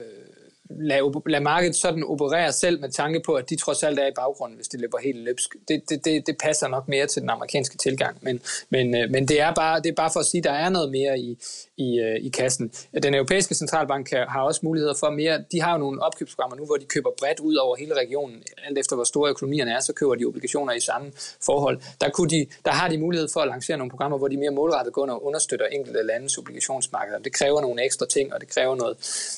lad, 0.78 1.22
lad 1.26 1.40
markedet 1.40 1.76
sådan 1.76 2.04
operere 2.04 2.52
selv 2.52 2.80
med 2.80 2.90
tanke 2.90 3.20
på, 3.26 3.34
at 3.34 3.50
de 3.50 3.56
trods 3.56 3.82
alt 3.82 3.98
er 3.98 4.06
i 4.06 4.12
baggrunden, 4.16 4.56
hvis 4.56 4.68
det 4.68 4.80
løber 4.80 4.98
helt 4.98 5.18
løbsk. 5.18 5.56
Det, 5.68 5.82
det, 5.88 6.04
det, 6.04 6.26
det 6.26 6.36
passer 6.42 6.68
nok 6.68 6.88
mere 6.88 7.06
til 7.06 7.22
den 7.22 7.30
amerikanske 7.30 7.76
tilgang, 7.76 8.16
men, 8.20 8.40
men, 8.70 8.96
øh, 8.96 9.10
men 9.10 9.28
det, 9.28 9.40
er 9.40 9.54
bare, 9.54 9.80
det 9.80 9.88
er 9.88 9.94
bare 9.94 10.10
for 10.12 10.20
at 10.20 10.26
sige, 10.26 10.38
at 10.38 10.44
der 10.44 10.52
er 10.52 10.68
noget 10.68 10.90
mere 10.90 11.18
i, 11.18 11.38
i, 11.76 11.98
øh, 12.00 12.16
i 12.20 12.28
kassen. 12.28 12.72
Den 13.02 13.14
europæiske 13.14 13.54
centralbank 13.54 14.12
øh, 14.12 14.20
har 14.20 14.42
også 14.42 14.60
muligheder 14.62 14.94
for 14.94 15.10
mere. 15.10 15.44
De 15.52 15.60
har 15.60 15.72
jo 15.72 15.78
nogle 15.78 16.02
opkøbsprogrammer 16.02 16.56
nu, 16.56 16.64
hvor 16.66 16.76
de 16.76 16.84
køber 16.84 17.10
bredt 17.18 17.40
ud 17.40 17.54
over 17.54 17.76
hele 17.76 17.94
regionen. 17.94 18.42
Alt 18.68 18.78
efter 18.78 18.96
hvor 18.96 19.04
store 19.04 19.30
økonomierne 19.30 19.70
er, 19.70 19.80
så 19.80 19.92
køber 19.92 20.14
de 20.14 20.24
obligationer 20.24 20.72
i 20.72 20.80
samme 20.80 21.12
forhold. 21.46 21.78
Der, 22.00 22.10
kunne 22.10 22.30
de, 22.30 22.46
der 22.64 22.70
har 22.70 22.88
de 22.88 22.98
mulighed 22.98 23.28
for 23.32 23.40
at 23.40 23.48
lancere 23.48 23.76
nogle 23.76 23.90
programmer, 23.90 24.18
hvor 24.18 24.28
de 24.28 24.36
mere 24.36 24.50
målrettet 24.50 24.92
går 24.94 25.06
og 25.06 25.26
understøtter 25.26 25.66
enkelte 25.66 26.02
landes 26.02 26.38
obligationsmarkeder. 26.38 27.18
Det 27.18 27.32
kræver 27.32 27.60
nogle 27.60 27.84
ekstra 27.84 28.06
ting, 28.06 28.34
og 28.34 28.40
det 28.40 28.48
kræver 28.48 28.76
noget, 28.76 28.96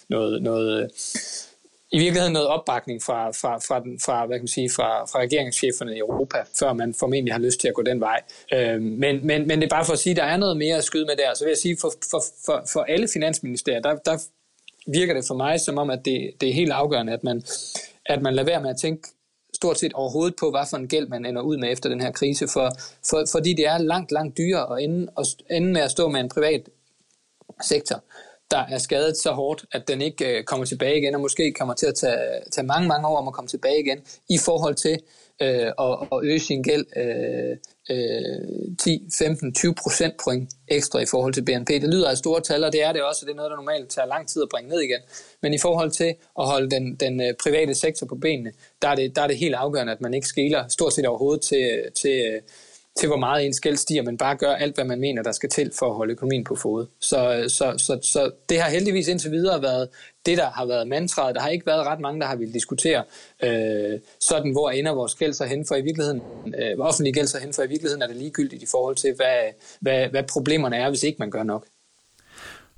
noget, 0.08 0.42
noget 0.42 0.90
i 1.93 1.99
virkeligheden 1.99 2.33
noget 2.33 2.49
opbakning 2.49 3.02
fra, 3.02 3.31
fra, 3.31 3.59
fra, 3.59 3.81
den, 3.81 4.00
fra, 4.00 4.26
hvad 4.26 4.37
kan 4.37 4.43
man 4.43 4.49
sige, 4.49 4.71
fra, 4.71 5.05
fra 5.05 5.19
regeringscheferne 5.19 5.95
i 5.97 5.99
Europa, 5.99 6.38
før 6.59 6.73
man 6.73 6.95
formentlig 6.95 7.35
har 7.35 7.41
lyst 7.41 7.61
til 7.61 7.69
at 7.69 7.75
gå 7.75 7.83
den 7.83 8.00
vej. 8.00 8.21
Øh, 8.52 8.83
men, 8.83 9.26
men, 9.26 9.47
men 9.49 9.61
det 9.61 9.64
er 9.64 9.71
bare 9.76 9.85
for 9.85 9.93
at 9.93 9.99
sige, 9.99 10.11
at 10.11 10.17
der 10.17 10.25
er 10.25 10.37
noget 10.37 10.57
mere 10.57 10.76
at 10.76 10.85
skyde 10.85 11.07
med 11.07 11.17
der. 11.17 11.35
Så 11.35 11.45
vil 11.45 11.50
jeg 11.50 11.59
sige, 11.59 11.76
for, 11.81 11.93
for, 12.11 12.23
for, 12.47 12.64
for 12.73 12.81
alle 12.81 13.09
finansministerier, 13.12 13.81
der, 13.81 13.95
der 13.95 14.19
virker 14.87 15.14
det 15.14 15.25
for 15.26 15.35
mig 15.35 15.61
som 15.61 15.79
om, 15.79 15.91
at 15.91 16.05
det, 16.05 16.31
det 16.41 16.49
er 16.49 16.52
helt 16.55 16.73
afgørende, 16.73 17.12
at 17.12 17.25
man, 17.25 17.43
at 18.07 18.23
man 18.23 18.35
lader 18.35 18.47
være 18.47 18.62
med 18.62 18.71
at 18.71 18.76
tænke 18.76 19.09
stort 19.55 19.79
set 19.79 19.93
overhovedet 19.93 20.35
på, 20.41 20.50
hvad 20.50 20.67
for 20.71 20.76
en 20.76 20.88
gæld 20.88 21.09
man 21.09 21.26
ender 21.26 21.43
ud 21.43 21.57
med 21.57 21.73
efter 21.73 21.88
den 21.88 22.00
her 22.00 22.12
krise, 22.12 22.49
for, 22.49 22.71
for, 23.11 23.25
fordi 23.33 23.52
det 23.52 23.67
er 23.67 23.79
langt, 23.79 24.12
langt 24.12 24.38
dyrere 24.38 24.76
at 24.76 24.85
ende, 24.85 25.12
at 25.19 25.26
ende 25.50 25.73
med 25.73 25.81
at 25.81 25.91
stå 25.91 26.09
med 26.09 26.21
en 26.21 26.29
privat 26.29 26.69
sektor, 27.62 28.02
der 28.52 28.64
er 28.68 28.78
skadet 28.78 29.16
så 29.16 29.30
hårdt, 29.30 29.64
at 29.73 29.88
den 29.88 30.00
ikke 30.02 30.38
øh, 30.38 30.44
kommer 30.44 30.66
tilbage 30.66 30.99
igen, 30.99 31.14
og 31.14 31.21
måske 31.21 31.52
kommer 31.52 31.75
til 31.75 31.87
at 31.87 31.94
tage, 31.94 32.18
tage 32.52 32.66
mange, 32.66 32.88
mange 32.88 33.09
år 33.09 33.16
om 33.16 33.28
at 33.28 33.35
komme 33.35 33.49
tilbage 33.49 33.80
igen, 33.80 33.99
i 34.28 34.38
forhold 34.38 34.75
til 34.75 34.99
øh, 35.42 35.71
at, 35.87 36.09
at 36.12 36.18
øge 36.23 36.40
sin 36.40 36.62
gæld 36.62 36.87
øh, 36.97 37.56
øh, 37.90 38.76
10, 38.78 39.09
15, 39.18 39.54
20 39.54 39.75
procentpoint 39.75 40.50
ekstra 40.68 40.99
i 40.99 41.06
forhold 41.11 41.35
til 41.35 41.44
BNP. 41.44 41.68
Det 41.68 41.94
lyder 41.94 42.11
af 42.11 42.16
store 42.16 42.40
tal, 42.40 42.64
og 42.64 42.73
det 42.73 42.85
er 42.85 42.92
det 42.92 43.02
også, 43.02 43.21
og 43.23 43.26
det 43.26 43.32
er 43.32 43.37
noget, 43.37 43.50
der 43.50 43.56
normalt 43.56 43.90
tager 43.90 44.06
lang 44.06 44.28
tid 44.28 44.42
at 44.42 44.49
bringe 44.49 44.71
ned 44.71 44.80
igen. 44.80 45.00
Men 45.42 45.54
i 45.54 45.59
forhold 45.59 45.90
til 45.90 46.14
at 46.38 46.47
holde 46.47 46.71
den, 46.71 46.94
den 46.94 47.21
øh, 47.21 47.35
private 47.42 47.75
sektor 47.75 48.06
på 48.06 48.14
benene, 48.14 48.52
der 48.82 48.88
er, 48.88 48.94
det, 48.94 49.16
der 49.16 49.23
er 49.23 49.26
det 49.26 49.37
helt 49.37 49.54
afgørende, 49.54 49.92
at 49.92 50.00
man 50.00 50.14
ikke 50.14 50.26
skiller 50.26 50.68
stort 50.68 50.92
set 50.92 51.06
overhovedet 51.06 51.42
til, 51.44 51.71
øh, 51.73 51.92
til, 51.92 52.16
øh, 52.26 52.40
til 52.99 53.08
hvor 53.08 53.16
meget 53.16 53.46
ens 53.46 53.61
gæld 53.61 53.76
stiger, 53.76 54.02
men 54.02 54.18
bare 54.18 54.37
gør 54.37 54.54
alt, 54.54 54.75
hvad 54.75 54.84
man 54.84 55.00
mener, 55.00 55.22
der 55.22 55.32
skal 55.32 55.49
til 55.49 55.72
for 55.78 55.87
at 55.87 55.94
holde 55.94 56.12
økonomien 56.12 56.44
på 56.44 56.56
fod. 56.56 56.87
Så, 57.00 57.44
så, 57.49 57.75
så, 57.78 57.99
så 58.02 58.30
det 58.49 58.61
har 58.61 58.70
heldigvis 58.70 59.08
indtil 59.08 59.30
videre 59.30 59.62
været 59.62 59.88
det, 60.26 60.38
der 60.38 60.50
har 60.50 60.66
været 60.66 60.88
mantraet. 60.88 61.34
Der 61.34 61.40
har 61.40 61.49
ikke 61.49 61.66
været 61.66 61.87
ret 61.87 62.00
mange, 62.00 62.20
der 62.20 62.26
har 62.26 62.37
ville 62.37 62.54
diskutere 62.54 63.04
øh, 63.42 64.00
sådan, 64.20 64.52
hvor 64.52 64.70
ender 64.70 64.92
vores 64.92 65.14
gæld 65.14 65.32
så 65.32 65.44
hen, 65.44 65.66
for 65.66 65.75
i 65.75 65.82
virkeligheden, 65.82 66.22
øh, 66.46 66.78
offentlige 66.78 67.14
gæld 67.14 67.26
så 67.26 67.38
hen, 67.38 67.52
for 67.52 67.62
i 67.62 67.68
virkeligheden 67.68 68.02
er 68.02 68.06
det 68.06 68.16
ligegyldigt 68.16 68.62
i 68.62 68.66
forhold 68.70 68.96
til, 68.96 69.14
hvad, 69.14 69.38
hvad, 69.80 70.08
hvad 70.08 70.22
problemerne 70.22 70.76
er, 70.76 70.88
hvis 70.88 71.02
ikke 71.02 71.16
man 71.18 71.30
gør 71.30 71.42
nok. 71.42 71.66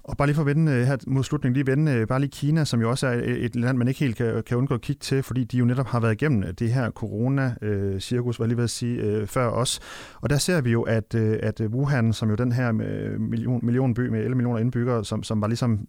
Og 0.05 0.17
bare 0.17 0.29
lige 0.29 0.35
for 0.35 0.43
at 0.43 0.47
vende 0.47 0.73
øh, 0.73 0.87
her 0.87 0.97
mod 1.07 1.25
slutningen, 1.25 1.55
lige 1.55 1.67
vende 1.67 1.93
øh, 1.93 2.07
bare 2.07 2.21
lige 2.21 2.31
Kina, 2.31 2.65
som 2.65 2.81
jo 2.81 2.91
også 2.91 3.07
er 3.07 3.17
øh, 3.17 3.23
et 3.23 3.57
land, 3.57 3.79
man 3.79 3.89
ikke 3.89 4.01
helt 4.01 4.17
kan, 4.17 4.43
kan 4.47 4.57
undgå 4.57 4.75
at 4.75 4.81
kigge 4.81 5.01
til, 5.01 5.23
fordi 5.23 5.45
de 5.45 5.59
jo 5.59 5.65
netop 5.65 5.87
har 5.87 6.01
været 6.01 6.13
igennem 6.13 6.55
det 6.55 6.73
her 6.73 6.91
corona-cirkus, 6.91 8.39
var 8.39 8.45
jeg 8.45 8.49
lige 8.49 8.57
ved 8.57 8.65
at 8.65 8.71
sige, 8.71 9.27
før 9.27 9.49
os. 9.49 9.81
Og 10.21 10.31
der 10.31 10.39
ser 10.39 10.61
vi 10.61 10.71
jo, 10.71 10.83
at, 10.83 11.15
at 11.15 11.61
Wuhan, 11.61 12.13
som 12.13 12.31
jo 12.31 12.35
den 12.35 12.53
her 12.53 12.73
million, 13.19 13.61
millionby 13.63 14.01
med 14.09 14.21
11 14.21 14.35
millioner 14.35 14.59
indbyggere, 14.59 15.05
som, 15.05 15.23
som 15.23 15.41
var 15.41 15.47
ligesom 15.47 15.87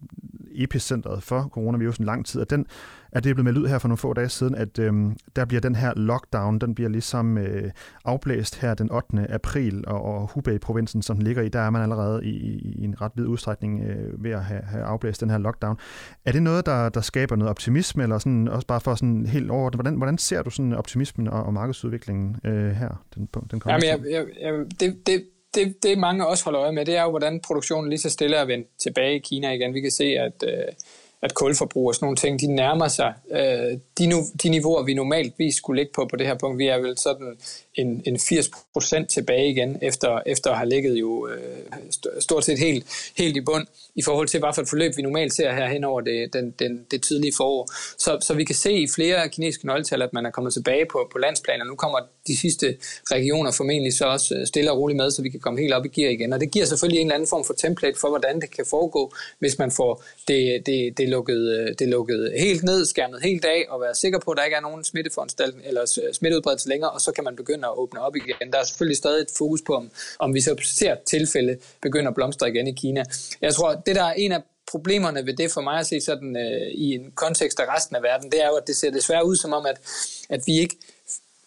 epicentret 0.54 1.22
for 1.22 1.48
coronavirusen 1.52 2.04
lang 2.04 2.26
tid, 2.26 2.40
at 2.40 2.50
den 2.50 2.66
at 3.16 3.24
det 3.24 3.30
er 3.30 3.34
blevet 3.34 3.44
meldt 3.44 3.58
ud 3.58 3.68
her 3.68 3.78
for 3.78 3.88
nogle 3.88 3.98
få 3.98 4.12
dage 4.12 4.28
siden, 4.28 4.54
at 4.54 4.78
øhm, 4.78 5.16
der 5.36 5.44
bliver 5.44 5.60
den 5.60 5.74
her 5.74 5.92
lockdown, 5.96 6.58
den 6.58 6.74
bliver 6.74 6.90
ligesom 6.90 7.38
øh, 7.38 7.70
afblæst 8.04 8.60
her 8.60 8.74
den 8.74 8.92
8. 8.92 9.26
april, 9.30 9.84
og, 9.86 10.02
og 10.02 10.30
Hubei-provinsen, 10.34 11.02
som 11.02 11.16
den 11.16 11.24
ligger 11.26 11.42
i, 11.42 11.48
der 11.48 11.60
er 11.60 11.70
man 11.70 11.82
allerede 11.82 12.24
i, 12.24 12.28
i, 12.28 12.74
i 12.78 12.84
en 12.84 13.00
ret 13.00 13.12
vid 13.14 13.26
udstrækning 13.26 13.84
øh, 13.84 14.24
ved 14.24 14.30
at 14.30 14.44
have, 14.44 14.62
have 14.62 14.84
afblæst 14.84 15.20
den 15.20 15.30
her 15.30 15.38
lockdown. 15.38 15.78
Er 16.24 16.32
det 16.32 16.42
noget, 16.42 16.66
der, 16.66 16.88
der 16.88 17.00
skaber 17.00 17.36
noget 17.36 17.50
optimisme, 17.50 18.02
eller 18.02 18.18
sådan, 18.18 18.48
også 18.48 18.66
bare 18.66 18.80
for 18.80 18.94
sådan 18.94 19.26
helt 19.26 19.50
over, 19.50 19.70
hvordan, 19.70 19.94
hvordan 19.94 20.18
ser 20.18 20.42
du 20.42 20.50
sådan 20.50 20.72
optimismen 20.72 21.28
og, 21.28 21.42
og 21.42 21.52
markedsudviklingen 21.54 22.36
øh, 22.44 22.70
her? 22.70 23.04
Den, 23.14 23.28
den 23.50 23.62
Jamen, 23.66 23.84
jeg, 23.84 24.00
jeg, 24.10 24.26
jeg, 24.40 24.52
det, 24.80 25.06
det, 25.06 25.24
det, 25.54 25.82
det 25.82 25.98
mange 25.98 26.26
også 26.26 26.44
holder 26.44 26.62
øje 26.62 26.72
med, 26.72 26.84
det 26.84 26.96
er 26.96 27.02
jo, 27.02 27.10
hvordan 27.10 27.40
produktionen 27.40 27.90
lige 27.90 27.98
så 27.98 28.10
stille 28.10 28.36
er 28.36 28.44
vendt 28.44 28.66
tilbage 28.82 29.16
i 29.16 29.18
Kina 29.18 29.52
igen. 29.52 29.74
Vi 29.74 29.80
kan 29.80 29.90
se, 29.90 30.04
at 30.04 30.44
øh, 30.46 30.72
at 31.26 31.34
kulforbrug 31.34 31.88
og 31.88 31.94
sådan 31.94 32.06
nogle 32.06 32.16
ting, 32.16 32.40
de 32.40 32.46
nærmer 32.46 32.88
sig 32.88 33.14
øh, 33.30 33.78
de, 33.98 34.06
nu, 34.06 34.18
de 34.42 34.48
niveauer, 34.48 34.82
vi 34.82 34.94
normalt 34.94 35.34
vi 35.38 35.50
skulle 35.52 35.80
ligge 35.80 35.92
på 35.94 36.06
på 36.10 36.16
det 36.16 36.26
her 36.26 36.34
punkt. 36.34 36.58
Vi 36.58 36.66
er 36.66 36.78
vel 36.78 36.98
sådan 36.98 37.36
en, 37.74 38.02
en 38.06 38.16
80% 38.16 39.06
tilbage 39.06 39.50
igen, 39.50 39.78
efter, 39.82 40.20
efter 40.26 40.50
at 40.50 40.56
have 40.56 40.68
ligget 40.68 40.94
jo 40.94 41.28
øh, 41.28 41.40
stort 42.20 42.44
set 42.44 42.58
helt, 42.58 42.86
helt 43.16 43.36
i 43.36 43.40
bund 43.40 43.66
i 43.94 44.02
forhold 44.02 44.28
til, 44.28 44.40
hvad 44.40 44.54
for 44.54 44.62
et 44.62 44.68
forløb 44.68 44.96
vi 44.96 45.02
normalt 45.02 45.32
ser 45.32 45.52
her 45.52 45.68
hen 45.68 45.84
over 45.84 46.00
det, 46.00 46.32
den, 46.32 46.54
den, 46.58 46.86
det 46.90 47.02
tidlige 47.02 47.32
forår. 47.36 47.70
Så, 47.98 48.18
så 48.20 48.34
vi 48.34 48.44
kan 48.44 48.54
se 48.54 48.72
i 48.72 48.86
flere 48.94 49.28
kinesiske 49.28 49.66
nøgletal, 49.66 50.02
at 50.02 50.12
man 50.12 50.26
er 50.26 50.30
kommet 50.30 50.52
tilbage 50.52 50.86
på, 50.92 51.08
på 51.12 51.18
landsplan, 51.18 51.60
og 51.60 51.66
nu 51.66 51.74
kommer 51.74 51.98
de 52.26 52.36
sidste 52.36 52.76
regioner 53.10 53.50
formentlig 53.50 53.94
så 53.94 54.06
også 54.06 54.34
øh, 54.34 54.46
stille 54.46 54.72
og 54.72 54.78
roligt 54.78 54.96
med, 54.96 55.10
så 55.10 55.22
vi 55.22 55.30
kan 55.30 55.40
komme 55.40 55.60
helt 55.60 55.74
op 55.74 55.84
i 55.84 55.88
gear 55.88 56.10
igen. 56.10 56.32
Og 56.32 56.40
det 56.40 56.50
giver 56.50 56.66
selvfølgelig 56.66 57.00
en 57.00 57.06
eller 57.06 57.14
anden 57.14 57.28
form 57.28 57.44
for 57.44 57.54
template 57.54 57.98
for, 58.00 58.08
hvordan 58.08 58.40
det 58.40 58.50
kan 58.50 58.66
foregå, 58.70 59.12
hvis 59.38 59.58
man 59.58 59.70
får 59.70 60.04
det, 60.28 60.66
det, 60.66 60.98
det, 60.98 61.08
lukket, 61.16 61.42
øh, 61.58 61.74
det 61.78 61.88
lukket 61.88 62.32
helt 62.38 62.62
ned, 62.62 62.84
skærmet 62.84 63.22
helt 63.22 63.44
af, 63.44 63.60
og 63.68 63.80
være 63.80 63.94
sikker 63.94 64.18
på, 64.24 64.30
at 64.30 64.36
der 64.38 64.44
ikke 64.44 64.56
er 64.56 64.60
nogen 64.68 64.84
smitteforanstaltning 64.84 65.66
eller 65.66 65.82
smitteudbredelse 66.12 66.68
længere, 66.68 66.90
og 66.90 67.00
så 67.00 67.12
kan 67.12 67.24
man 67.24 67.36
begynde 67.36 67.64
at 67.68 67.78
åbne 67.82 68.00
op 68.00 68.16
igen. 68.16 68.52
Der 68.52 68.58
er 68.58 68.64
selvfølgelig 68.64 68.96
stadig 68.96 69.22
et 69.22 69.32
fokus 69.38 69.62
på, 69.66 69.72
om, 69.74 69.90
om 70.18 70.34
vi 70.34 70.40
så 70.40 70.52
ser 70.62 70.94
tilfælde 71.06 71.56
begynder 71.82 72.08
at 72.08 72.14
blomstre 72.14 72.48
igen 72.48 72.66
i 72.66 72.72
Kina. 72.72 73.04
Jeg 73.40 73.54
tror, 73.54 73.82
det 73.86 73.96
der 73.96 74.04
er 74.04 74.12
en 74.12 74.32
af 74.32 74.42
problemerne 74.70 75.26
ved 75.26 75.36
det 75.36 75.50
for 75.50 75.60
mig 75.60 75.78
at 75.78 75.86
se 75.86 76.00
sådan 76.00 76.36
øh, 76.36 76.66
i 76.74 76.94
en 76.94 77.12
kontekst 77.14 77.60
af 77.60 77.74
resten 77.76 77.96
af 77.96 78.02
verden, 78.02 78.30
det 78.30 78.42
er 78.44 78.48
jo, 78.48 78.54
at 78.54 78.66
det 78.66 78.76
ser 78.76 78.90
desværre 78.90 79.26
ud 79.26 79.36
som 79.36 79.52
om, 79.52 79.66
at, 79.66 79.78
at 80.28 80.40
vi 80.46 80.58
ikke 80.58 80.76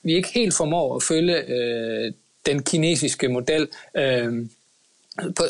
vi 0.03 0.15
ikke 0.15 0.29
helt 0.33 0.53
formår 0.53 0.95
at 0.95 1.03
følge 1.03 1.37
øh, 1.47 2.13
den 2.45 2.63
kinesiske 2.63 3.27
model. 3.27 3.67
Øh, 3.97 4.45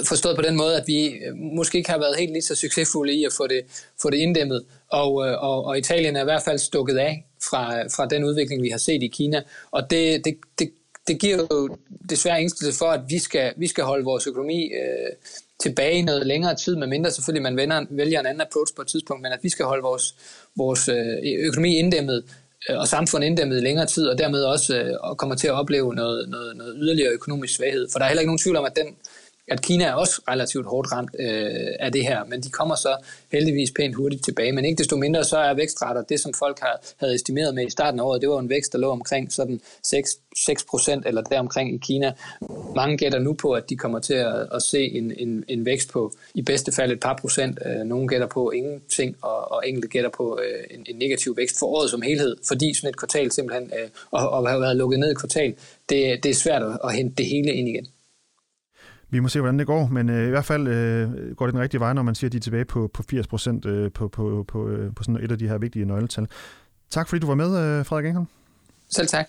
forstået 0.05 0.35
på 0.35 0.41
den 0.41 0.55
måde, 0.55 0.75
at 0.75 0.83
vi 0.87 1.07
øh, 1.07 1.35
måske 1.35 1.77
ikke 1.77 1.89
har 1.89 1.97
været 1.97 2.15
helt 2.19 2.31
lige 2.31 2.41
så 2.41 2.55
succesfulde 2.55 3.13
i 3.13 3.25
at 3.25 3.33
få 3.37 3.47
det, 3.47 3.61
få 4.01 4.09
det 4.09 4.17
inddæmmet, 4.17 4.65
og, 4.89 5.27
øh, 5.27 5.43
og, 5.43 5.65
og 5.65 5.77
Italien 5.77 6.15
er 6.15 6.21
i 6.21 6.23
hvert 6.23 6.43
fald 6.43 6.57
stukket 6.57 6.97
af 6.97 7.25
fra, 7.49 7.83
fra 7.83 8.05
den 8.05 8.23
udvikling, 8.23 8.63
vi 8.63 8.69
har 8.69 8.77
set 8.77 9.03
i 9.03 9.07
Kina, 9.07 9.41
og 9.71 9.91
det, 9.91 10.25
det, 10.25 10.37
det, 10.59 10.71
det 11.07 11.19
giver 11.19 11.37
jo 11.51 11.77
desværre 12.09 12.39
ængstelse 12.39 12.77
for, 12.77 12.85
at 12.85 13.01
vi 13.09 13.19
skal, 13.19 13.53
vi 13.57 13.67
skal 13.67 13.83
holde 13.83 14.03
vores 14.03 14.27
økonomi 14.27 14.63
øh, 14.63 15.11
tilbage 15.59 15.99
i 15.99 16.01
noget 16.01 16.27
længere 16.27 16.55
tid, 16.55 16.75
medmindre 16.75 17.11
selvfølgelig 17.11 17.43
man 17.43 17.57
vender, 17.57 17.85
vælger 17.89 18.19
en 18.19 18.25
anden 18.25 18.41
approach 18.41 18.75
på 18.75 18.81
et 18.81 18.87
tidspunkt, 18.87 19.21
men 19.21 19.31
at 19.31 19.39
vi 19.43 19.49
skal 19.49 19.65
holde 19.65 19.83
vores, 19.83 20.15
vores 20.55 20.89
øh, 20.89 21.45
økonomi 21.47 21.75
inddæmmet 21.75 22.23
og 22.69 22.87
samfundet 22.87 23.27
inddæmmet 23.27 23.57
i 23.57 23.61
længere 23.61 23.85
tid, 23.85 24.07
og 24.07 24.17
dermed 24.17 24.43
også 24.43 24.75
øh, 24.75 25.15
kommer 25.17 25.35
til 25.35 25.47
at 25.47 25.53
opleve 25.53 25.95
noget, 25.95 26.29
noget, 26.29 26.57
noget 26.57 26.75
yderligere 26.77 27.11
økonomisk 27.11 27.55
svaghed. 27.55 27.87
For 27.91 27.99
der 27.99 28.05
er 28.05 28.09
heller 28.09 28.21
ikke 28.21 28.29
nogen 28.29 28.39
tvivl 28.39 28.55
om, 28.55 28.65
at 28.65 28.75
den 28.75 28.95
at 29.51 29.61
Kina 29.61 29.83
er 29.83 29.93
også 29.93 30.21
relativt 30.27 30.65
hårdt 30.65 30.91
ramt 30.91 31.15
øh, 31.19 31.67
af 31.79 31.91
det 31.91 32.03
her, 32.03 32.23
men 32.25 32.41
de 32.41 32.49
kommer 32.49 32.75
så 32.75 32.95
heldigvis 33.31 33.71
pænt 33.71 33.95
hurtigt 33.95 34.23
tilbage. 34.23 34.51
Men 34.51 34.65
ikke 34.65 34.77
desto 34.77 34.97
mindre, 34.97 35.23
så 35.23 35.37
er 35.37 35.53
vækstrater 35.53 36.01
det, 36.01 36.19
som 36.19 36.33
folk 36.33 36.59
har, 36.59 36.81
havde 36.97 37.15
estimeret 37.15 37.55
med 37.55 37.67
i 37.67 37.69
starten 37.69 37.99
af 37.99 38.03
året, 38.03 38.21
det 38.21 38.29
var 38.29 38.39
en 38.39 38.49
vækst, 38.49 38.73
der 38.73 38.79
lå 38.79 38.89
omkring 38.89 39.31
sådan 39.31 39.61
6, 39.83 40.19
6 40.45 40.63
procent 40.63 41.05
eller 41.05 41.21
deromkring 41.21 41.73
i 41.73 41.77
Kina. 41.77 42.13
Mange 42.75 42.97
gætter 42.97 43.19
nu 43.19 43.33
på, 43.33 43.51
at 43.51 43.69
de 43.69 43.75
kommer 43.75 43.99
til 43.99 44.13
at, 44.13 44.47
at 44.53 44.61
se 44.61 44.81
en, 44.81 45.13
en, 45.17 45.43
en 45.47 45.65
vækst 45.65 45.89
på 45.89 46.13
i 46.33 46.41
bedste 46.41 46.71
fald 46.71 46.91
et 46.91 46.99
par 46.99 47.17
procent. 47.21 47.59
Øh, 47.65 47.85
nogle 47.85 48.07
gætter 48.07 48.27
på 48.27 48.51
ingenting, 48.51 49.15
og, 49.21 49.51
og 49.51 49.67
enkelte 49.67 49.87
gætter 49.87 50.09
på 50.09 50.39
øh, 50.43 50.77
en, 50.77 50.85
en 50.89 50.95
negativ 50.95 51.37
vækst 51.37 51.59
for 51.59 51.65
året 51.65 51.89
som 51.89 52.01
helhed, 52.01 52.35
fordi 52.47 52.73
sådan 52.73 52.89
et 52.89 52.97
kvartal 52.97 53.31
simpelthen, 53.31 53.71
øh, 53.79 53.89
og, 54.11 54.29
og 54.29 54.49
have 54.49 54.61
været 54.61 54.77
lukket 54.77 54.99
ned 54.99 55.11
i 55.11 55.13
kvartal, 55.13 55.55
det, 55.89 56.23
det 56.23 56.29
er 56.29 56.35
svært 56.35 56.63
at, 56.63 56.79
at 56.83 56.93
hente 56.95 57.15
det 57.15 57.25
hele 57.25 57.53
ind 57.53 57.69
igen. 57.69 57.87
Vi 59.09 59.19
må 59.19 59.27
se, 59.27 59.39
hvordan 59.39 59.59
det 59.59 59.67
går, 59.67 59.87
men 59.87 60.09
øh, 60.09 60.27
i 60.27 60.29
hvert 60.29 60.45
fald 60.45 60.67
øh, 60.67 61.35
går 61.35 61.45
det 61.45 61.53
den 61.53 61.61
rigtige 61.61 61.79
vej, 61.79 61.93
når 61.93 62.01
man 62.01 62.15
siger, 62.15 62.27
at 62.27 62.31
de 62.31 62.37
er 62.37 62.41
tilbage 62.41 62.65
på, 62.65 62.89
på 62.93 63.03
80 63.03 63.27
procent 63.27 63.65
øh, 63.65 63.91
på, 63.91 64.07
på, 64.07 64.45
på, 64.47 64.67
øh, 64.67 64.95
på 64.95 65.03
sådan 65.03 65.23
et 65.23 65.31
af 65.31 65.37
de 65.37 65.47
her 65.47 65.57
vigtige 65.57 65.85
nøgletal. 65.85 66.27
Tak 66.89 67.07
fordi 67.07 67.19
du 67.19 67.27
var 67.27 67.35
med, 67.35 67.57
øh, 67.57 67.85
Frederik 67.85 68.05
Engholm. 68.05 68.27
Selv 68.89 69.07
tak. 69.07 69.25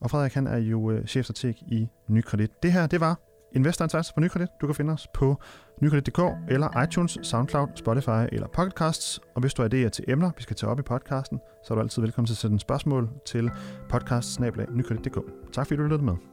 Og 0.00 0.10
Frederik 0.10 0.34
han 0.34 0.46
er 0.46 0.58
jo 0.58 0.90
øh, 0.90 1.06
chefstrateg 1.06 1.54
i 1.68 1.88
Nykredit. 2.08 2.62
Det 2.62 2.72
her, 2.72 2.86
det 2.86 3.00
var 3.00 3.18
Investor 3.54 3.84
Insights 3.84 4.12
på 4.12 4.20
Nykredit. 4.20 4.48
Du 4.60 4.66
kan 4.66 4.74
finde 4.74 4.92
os 4.92 5.08
på 5.14 5.40
nykredit.dk 5.80 6.20
eller 6.48 6.82
iTunes, 6.82 7.18
SoundCloud, 7.22 7.68
Spotify 7.74 8.26
eller 8.32 8.48
Pocketcasts. 8.48 9.20
Og 9.34 9.40
hvis 9.40 9.54
du 9.54 9.62
har 9.62 9.68
idéer 9.68 9.88
til 9.88 10.04
emner, 10.08 10.30
vi 10.36 10.42
skal 10.42 10.56
tage 10.56 10.70
op 10.70 10.78
i 10.78 10.82
podcasten, 10.82 11.40
så 11.66 11.74
er 11.74 11.74
du 11.74 11.82
altid 11.82 12.02
velkommen 12.02 12.26
til 12.26 12.34
at 12.34 12.38
sende 12.38 12.60
spørgsmål 12.60 13.10
til 13.26 13.50
podcast 13.88 14.40
Tak 15.52 15.66
fordi 15.66 15.76
du 15.76 15.82
lyttede 15.82 16.04
med. 16.04 16.31